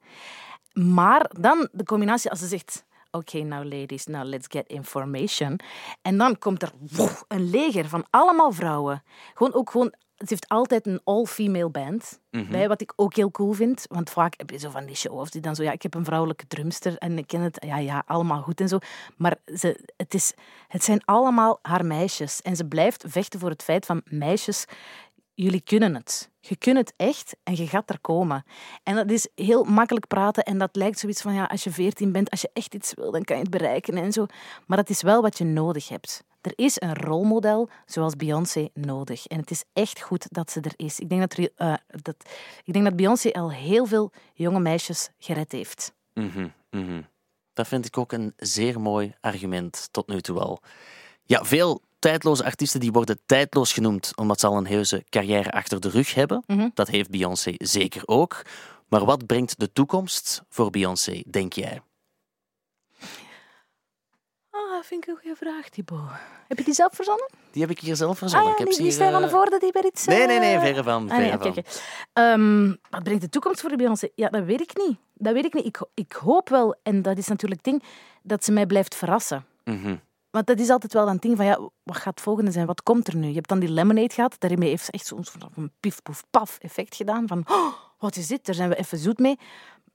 [0.72, 2.86] Maar dan de combinatie als ze zegt...
[3.10, 5.60] Oké, now ladies, now let's get information.
[6.02, 6.72] En dan komt er
[7.28, 9.02] een leger van allemaal vrouwen.
[9.34, 9.94] Gewoon ook gewoon...
[10.16, 13.84] Het heeft altijd een all-female band bij, wat ik ook heel cool vind.
[13.88, 15.62] Want vaak heb je zo van die show-offs die dan zo...
[15.62, 17.64] Ja, ik heb een vrouwelijke drumster en ik ken het...
[17.66, 18.78] Ja, ja, allemaal goed en zo.
[19.16, 20.32] Maar ze, het, is,
[20.68, 22.42] het zijn allemaal haar meisjes.
[22.42, 24.64] En ze blijft vechten voor het feit van meisjes
[25.42, 26.30] jullie kunnen het.
[26.40, 28.44] Je kunt het echt en je gaat er komen.
[28.82, 32.12] En dat is heel makkelijk praten en dat lijkt zoiets van, ja, als je veertien
[32.12, 34.26] bent, als je echt iets wil, dan kan je het bereiken en zo.
[34.66, 36.24] Maar dat is wel wat je nodig hebt.
[36.40, 39.26] Er is een rolmodel zoals Beyoncé nodig.
[39.26, 40.98] En het is echt goed dat ze er is.
[40.98, 42.16] Ik denk dat, eh, dat,
[42.64, 45.92] ik denk dat Beyoncé al heel veel jonge meisjes gered heeft.
[46.14, 47.02] Mhm, mhm.
[47.52, 50.60] Dat vind ik ook een zeer mooi argument tot nu toe al.
[51.24, 55.80] Ja, veel tijdloze artiesten die worden tijdloos genoemd omdat ze al een heuse carrière achter
[55.80, 56.42] de rug hebben.
[56.46, 56.68] Mhm.
[56.74, 58.42] Dat heeft Beyoncé zeker ook.
[58.88, 61.82] Maar wat brengt de toekomst voor Beyoncé, denk jij?
[64.50, 66.10] Ah, dat vind ik een goede vraag, Thibaut.
[66.48, 67.30] Heb je die zelf verzonnen?
[67.50, 68.48] Die heb ik hier zelf verzonnen.
[68.48, 70.04] Ah, ik ja, heb die, hier, Stijn van de eh, Voorde die bij iets...
[70.04, 71.10] Nee, nee, nee, eh, verre van.
[71.10, 71.64] Ah, nee, verre van.
[72.12, 74.08] Ehm, wat brengt de toekomst voor de Beyoncé?
[74.14, 74.98] Ja, dat weet ik niet.
[75.14, 75.66] Dat weet ik niet.
[75.66, 77.82] Ik, ik hoop wel, en dat is natuurlijk het ding,
[78.22, 79.46] dat ze mij blijft verrassen.
[79.64, 79.96] Mhm.
[80.30, 82.66] Want dat is altijd wel een ding van, ja, wat gaat het volgende zijn?
[82.66, 83.28] Wat komt er nu?
[83.28, 84.36] Je hebt dan die Lemonade gehad.
[84.38, 87.26] Daarmee heeft ze echt zo'n zo'n pief, poef, paf effect gedaan.
[87.26, 88.46] Van, oh, wat is dit?
[88.46, 89.38] Daar zijn we even zoet mee.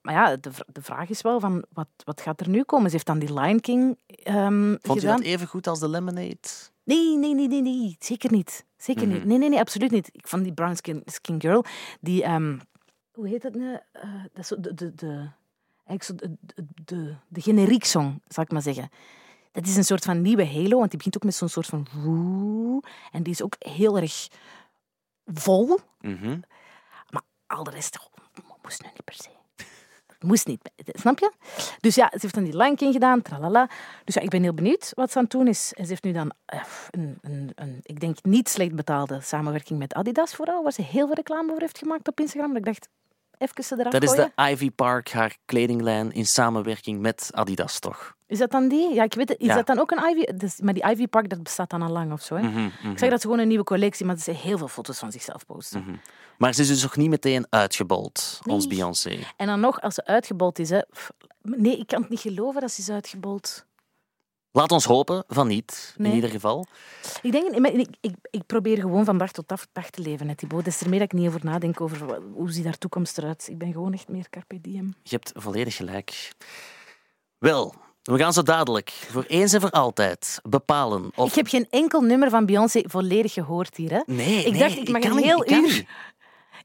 [0.01, 2.85] Maar ja, de, de vraag is wel van, wat, wat gaat er nu komen?
[2.85, 6.37] Ze heeft dan die Lion King ehm, Vond je dat even goed als de Lemonade?
[6.83, 7.95] Nee, nee, nee, nee, nee.
[7.99, 8.65] Zeker niet.
[8.77, 9.25] Zeker niet.
[9.25, 10.09] Nee, nee, nee, absoluut niet.
[10.11, 11.63] Ik vond die Brown Skin, skin Girl,
[12.01, 12.23] die...
[12.23, 12.57] ehm,
[13.13, 13.77] hoe heet dat nu?
[13.91, 14.73] Eh, dat is zo de...
[14.73, 15.29] de, de
[15.85, 18.89] eigenlijk zo de, de, de, de generiek song, zal ik maar zeggen.
[19.53, 21.87] Dat is een soort van nieuwe Halo, want die begint ook met zo'n soort van...
[23.11, 24.27] En die is ook heel erg
[25.25, 25.79] vol.
[26.01, 26.39] Mhm.
[27.09, 29.29] Maar al de rest oh, moest nu niet per se.
[30.29, 31.31] Moest niet, snap je?
[31.79, 33.69] Dus ja, ze heeft dan die Lion King gedaan, tralala.
[34.03, 35.73] Dus ja, ik ben heel benieuwd wat ze aan het doen is.
[35.73, 39.79] En ze heeft nu dan eh, een, een, een, ik denk, niet slecht betaalde samenwerking
[39.79, 42.47] met Adidas vooral, waar ze heel veel reclame voor heeft gemaakt op Instagram.
[42.47, 42.89] Dat ik dacht,
[43.43, 44.31] even ze eraf Dat is gooien.
[44.35, 48.15] de Ivy Park, haar kledinglijn in samenwerking met Adidas, toch?
[48.27, 48.93] Is dat dan die?
[48.93, 49.39] Ja, ik weet het.
[49.39, 49.55] Is Ja.
[49.55, 50.33] dat dan ook een Ivy?
[50.37, 52.35] Dus, maar die Ivy Park, dat bestaat dan al lang of zo.
[52.35, 52.41] Hè?
[52.41, 52.91] Mhm, mhm.
[52.91, 55.45] Ik zeg dat ze gewoon een nieuwe collectie, maar ze heel veel foto's van zichzelf
[55.45, 55.81] posten.
[55.81, 55.95] Mhm.
[56.37, 58.67] Maar ze is dus nog niet meteen uitgebold, ons.
[58.67, 59.19] Beyoncé.
[59.37, 60.79] En dan nog, als ze uitgebold is, hè.
[61.41, 63.65] Nee, ik kan het niet geloven dat ze is uitgebold.
[64.55, 66.09] Laat ons hopen van niet, Nee.
[66.09, 66.65] in ieder geval.
[67.21, 70.65] Ik, denk, ik, ik, ik, probeer gewoon van dag tot dag, te leven, hè, Thibaut.
[70.65, 73.47] Dat is ermee dat ik niet over nadenk over wat- hoe ziet daar toekomst eruit.
[73.49, 74.93] Ik ben gewoon echt meer carpe diem.
[75.03, 76.31] Je hebt volledig gelijk.
[77.37, 81.29] Wel, we gaan zo dadelijk, voor eens en voor altijd, bepalen of...
[81.29, 83.91] Ik heb geen enkel nummer van Beyoncé volledig gehoord hier.
[83.91, 84.01] Hè?
[84.05, 85.85] Nee, ik nee, dacht, ik mag een heel uur...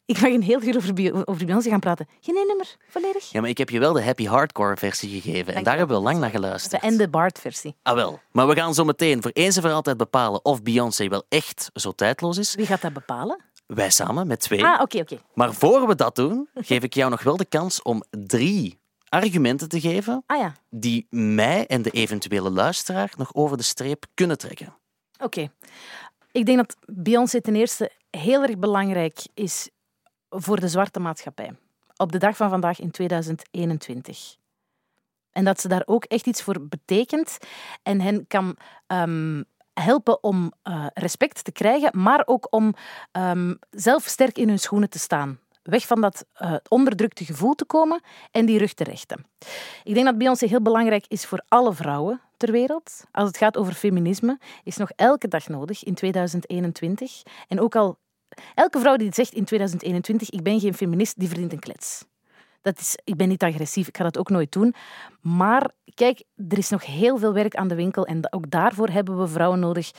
[0.09, 2.09] Ik mag een heel uur over, over Beyoncé gaan praten.
[2.21, 3.31] Geen één nummer, volledig.
[3.33, 6.03] Ja, maar ik heb je wel de happy hardcore versie gegeven en daar hebben we
[6.03, 6.83] lang naar geluisterd.
[6.83, 7.77] En de Bart-versie.
[7.83, 11.09] Ah wel, maar we gaan zo meteen voor eens en voor altijd bepalen of Beyoncé
[11.09, 12.55] wel echt zo tijdloos is.
[12.55, 13.45] Wie gaat dat bepalen?
[13.67, 14.65] Wij samen met twee.
[14.65, 15.19] Ah, oké, oké.
[15.35, 18.79] Maar voor we dat doen, geef ik jou nog wel de kans om drie
[19.09, 24.05] argumenten te geven Ah ja, die mij en de eventuele luisteraar nog over de streep
[24.15, 24.75] kunnen trekken.
[25.23, 25.51] oké.
[26.33, 29.69] Ik denk dat Beyoncé ten eerste heel erg belangrijk is
[30.31, 31.53] voor de zwarte maatschappij.
[31.97, 34.37] Op de dag van vandaag in 2021.
[35.31, 37.39] En dat ze daar ook echt iets voor betekent
[37.83, 38.57] en hen kan
[38.87, 39.43] ehm,
[39.75, 42.75] helpen om eh, respect te krijgen, maar ook om
[43.13, 45.39] ehm, zelf sterk in hun schoenen te staan.
[45.63, 48.01] Weg van dat eh, onderdrukte gevoel te komen
[48.31, 49.27] en die rug te rechten.
[49.85, 53.05] Ik denk dat Beyoncé heel belangrijk is voor alle vrouwen ter wereld.
[53.11, 57.23] Als het gaat over feminisme, is nog elke dag nodig in 2021.
[57.49, 57.99] En ook al
[58.55, 62.05] elke vrouw die zegt in 2021 ik ben geen feminist, die verdient een klets.
[62.61, 64.75] Dat is, ik ben niet agressief, ik ga dat ook nooit doen.
[65.21, 69.19] Maar kijk, er is nog heel veel werk aan de winkel en ook daarvoor hebben
[69.19, 69.91] we vrouwen nodig,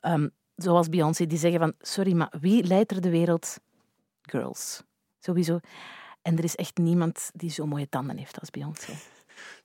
[0.00, 3.56] ehm, zoals Beyoncé, die zeggen van sorry, maar wie leidt er de wereld?
[4.22, 4.82] Girls.
[5.18, 5.58] Sowieso.
[6.22, 8.92] En er is echt niemand die zo mooie tanden heeft als Beyoncé.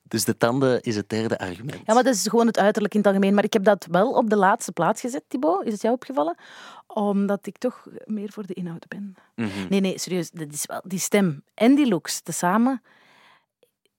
[0.09, 1.81] Dus de tanden is het derde argument.
[1.85, 3.33] Ja, maar dat is gewoon het uiterlijk in het algemeen.
[3.33, 5.65] Maar ik heb dat wel op de laatste plaats gezet, Thibaut.
[5.65, 6.37] Is het jou opgevallen?
[6.87, 9.15] Omdat ik toch meer voor de inhoud ben.
[9.35, 9.49] Mhm.
[9.69, 10.31] Nee, nee, serieus.
[10.31, 12.81] Dat is wel die stem en die looks tezamen.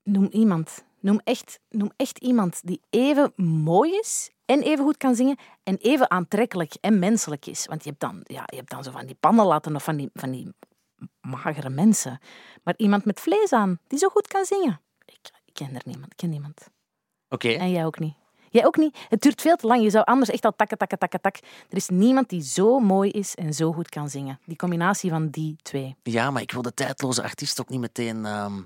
[0.03, 0.85] Noem iemand.
[1.01, 5.77] Noem echt, noem echt iemand die even mooi is en even goed kan zingen en
[5.77, 7.67] even aantrekkelijk en menselijk is.
[7.67, 10.11] Want je hebt dan, ja, je hebt dan zo van die pannenlatten of van die,
[10.15, 10.55] van die
[11.21, 12.19] magere mensen.
[12.63, 14.81] Maar iemand met vlees aan, die zo goed kan zingen.
[15.05, 15.31] Ik
[15.67, 16.11] ken er niemand.
[16.11, 16.69] Ik ken niemand.
[17.29, 18.15] Oké, En jij ook niet.
[18.51, 18.99] Jij ook niet.
[19.09, 19.83] Het duurt veel te lang.
[19.83, 21.37] Je zou anders echt al takken, takken, takken, tak.
[21.69, 24.39] Er is niemand die zo mooi is en zo goed kan zingen.
[24.45, 25.97] Die combinatie van die twee.
[26.03, 28.63] ja, maar ik wil de tijdloze artiest ook niet meteen ehm,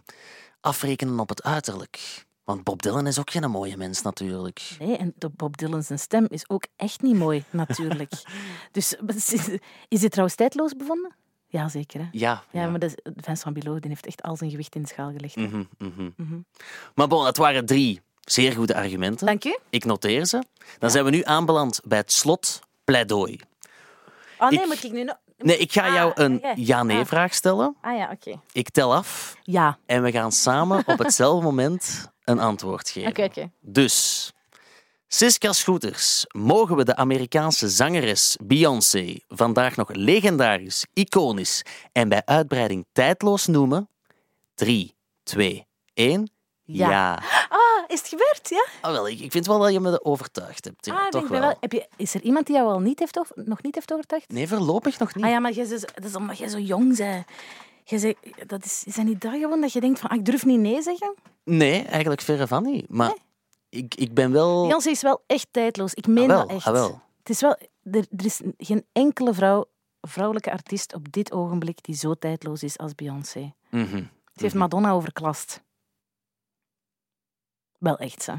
[0.61, 2.27] afrekenen op het uiterlijk.
[2.45, 4.77] Want Bob Dylan is ook geen mooie mens, natuurlijk.
[4.79, 8.13] Nee, en Bob Dylan zijn stem is ook echt niet mooi, natuurlijk.
[8.73, 8.97] dus
[9.89, 11.15] is dit trouwens tijdloos bevonden?
[11.55, 12.01] Ja, zeker.
[12.01, 12.07] Hè?
[12.13, 14.89] Ja, Ja, maar dat is, Vincent Bilot die heeft echt al zijn gewicht in de
[14.89, 15.37] schaal gelegd.
[15.37, 16.11] Mhm, mhm.
[16.17, 16.39] Mhm.
[16.95, 19.27] Maar bon, het waren drie zeer goede argumenten.
[19.27, 19.59] Dank u.
[19.71, 20.43] Ik noteer ze.
[20.79, 23.41] Dan zijn we nu aanbeland bij het slot pleidooi.
[24.39, 25.17] Oh nee, Ik- moet ik nu nog...
[25.39, 27.77] Nee, ik ga Ah, jou een ja-nee-vraag stellen.
[27.81, 28.41] Ah ja, oké.
[28.53, 33.11] Ik tel af Ja, en we gaan samen op hetzelfde moment een antwoord geven.
[33.11, 33.51] oké, oké.
[33.61, 34.33] Dus,
[35.09, 42.85] Siska Scooters, mogen we de Amerikaanse zangeres Beyoncé vandaag nog legendarisch, iconisch en bij uitbreiding
[42.93, 43.89] tijdloos noemen?
[44.55, 46.31] 3, 2, 1.
[46.67, 46.91] Ja.
[46.91, 47.15] Ja.
[47.49, 48.49] Ah, is het gebeurd?
[48.49, 48.67] Ja?
[48.81, 50.89] Ah, wel, ik, ik vind wel dat je me overtuigd hebt.
[50.91, 51.41] Ah, ik toch wel.
[51.41, 51.55] wel.
[51.61, 54.29] Heb je, is er iemand die jou al niet heeft over- nog niet heeft overtuigd?
[54.29, 55.25] Nee, voorlopig nog niet.
[55.25, 57.27] Ah ja, maar jij, dat is omdat jij zo jong bent.
[57.85, 58.15] Jij zei,
[58.47, 60.61] dat is, is dat niet dat gewoon dat je denkt van, ah, ik durf niet
[60.61, 61.15] nee zeggen?
[61.45, 62.89] Nee, eigenlijk verre van niet.
[62.89, 63.15] Maar
[63.77, 64.63] ik, ik ben wel...
[64.67, 65.95] Beyoncé is wel echt tijdloos.
[65.95, 66.67] Ik meen Ah, wel, dat echt.
[66.67, 67.01] ah, wel.
[67.19, 69.65] Het is wel, er, er is geen enkele vrouw,
[70.01, 73.55] vrouwelijke artiest op dit ogenblik die zo tijdloos is als Beyoncé.
[73.71, 73.97] Mhm.
[74.35, 75.63] Ze heeft Madonna overklast.
[77.79, 78.35] Wel echt, zo.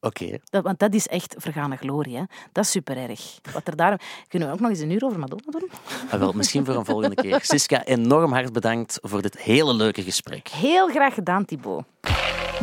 [0.00, 0.38] Oké.
[0.44, 2.16] Dat, want dat is echt vergane glorie.
[2.16, 2.22] Hè.
[2.52, 3.38] Dat is super erg.
[3.52, 4.00] Wat er daar...
[4.28, 5.70] Kunnen we ook nog eens een uur over Madonna doen?
[6.10, 7.40] Ah, wel, misschien voor een volgende keer.
[7.44, 10.48] Siska, enorm hard bedankt voor dit hele leuke gesprek.
[10.48, 11.84] Heel graag gedaan, Thibaut.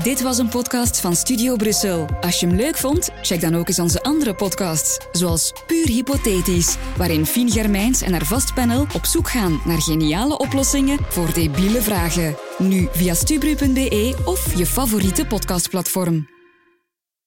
[0.04, 2.08] Dit was een podcast van Studio Brussel.
[2.22, 6.76] Als je hem leuk vond, check dan ook eens onze andere podcasts, zoals Puur Hypothetisch,
[6.98, 12.36] waarin Fien Germijns en haar vastpanel op zoek gaan naar geniale oplossingen voor debiele vragen.
[12.58, 16.37] Nu via stubru.be of je favoriete podcastplatform.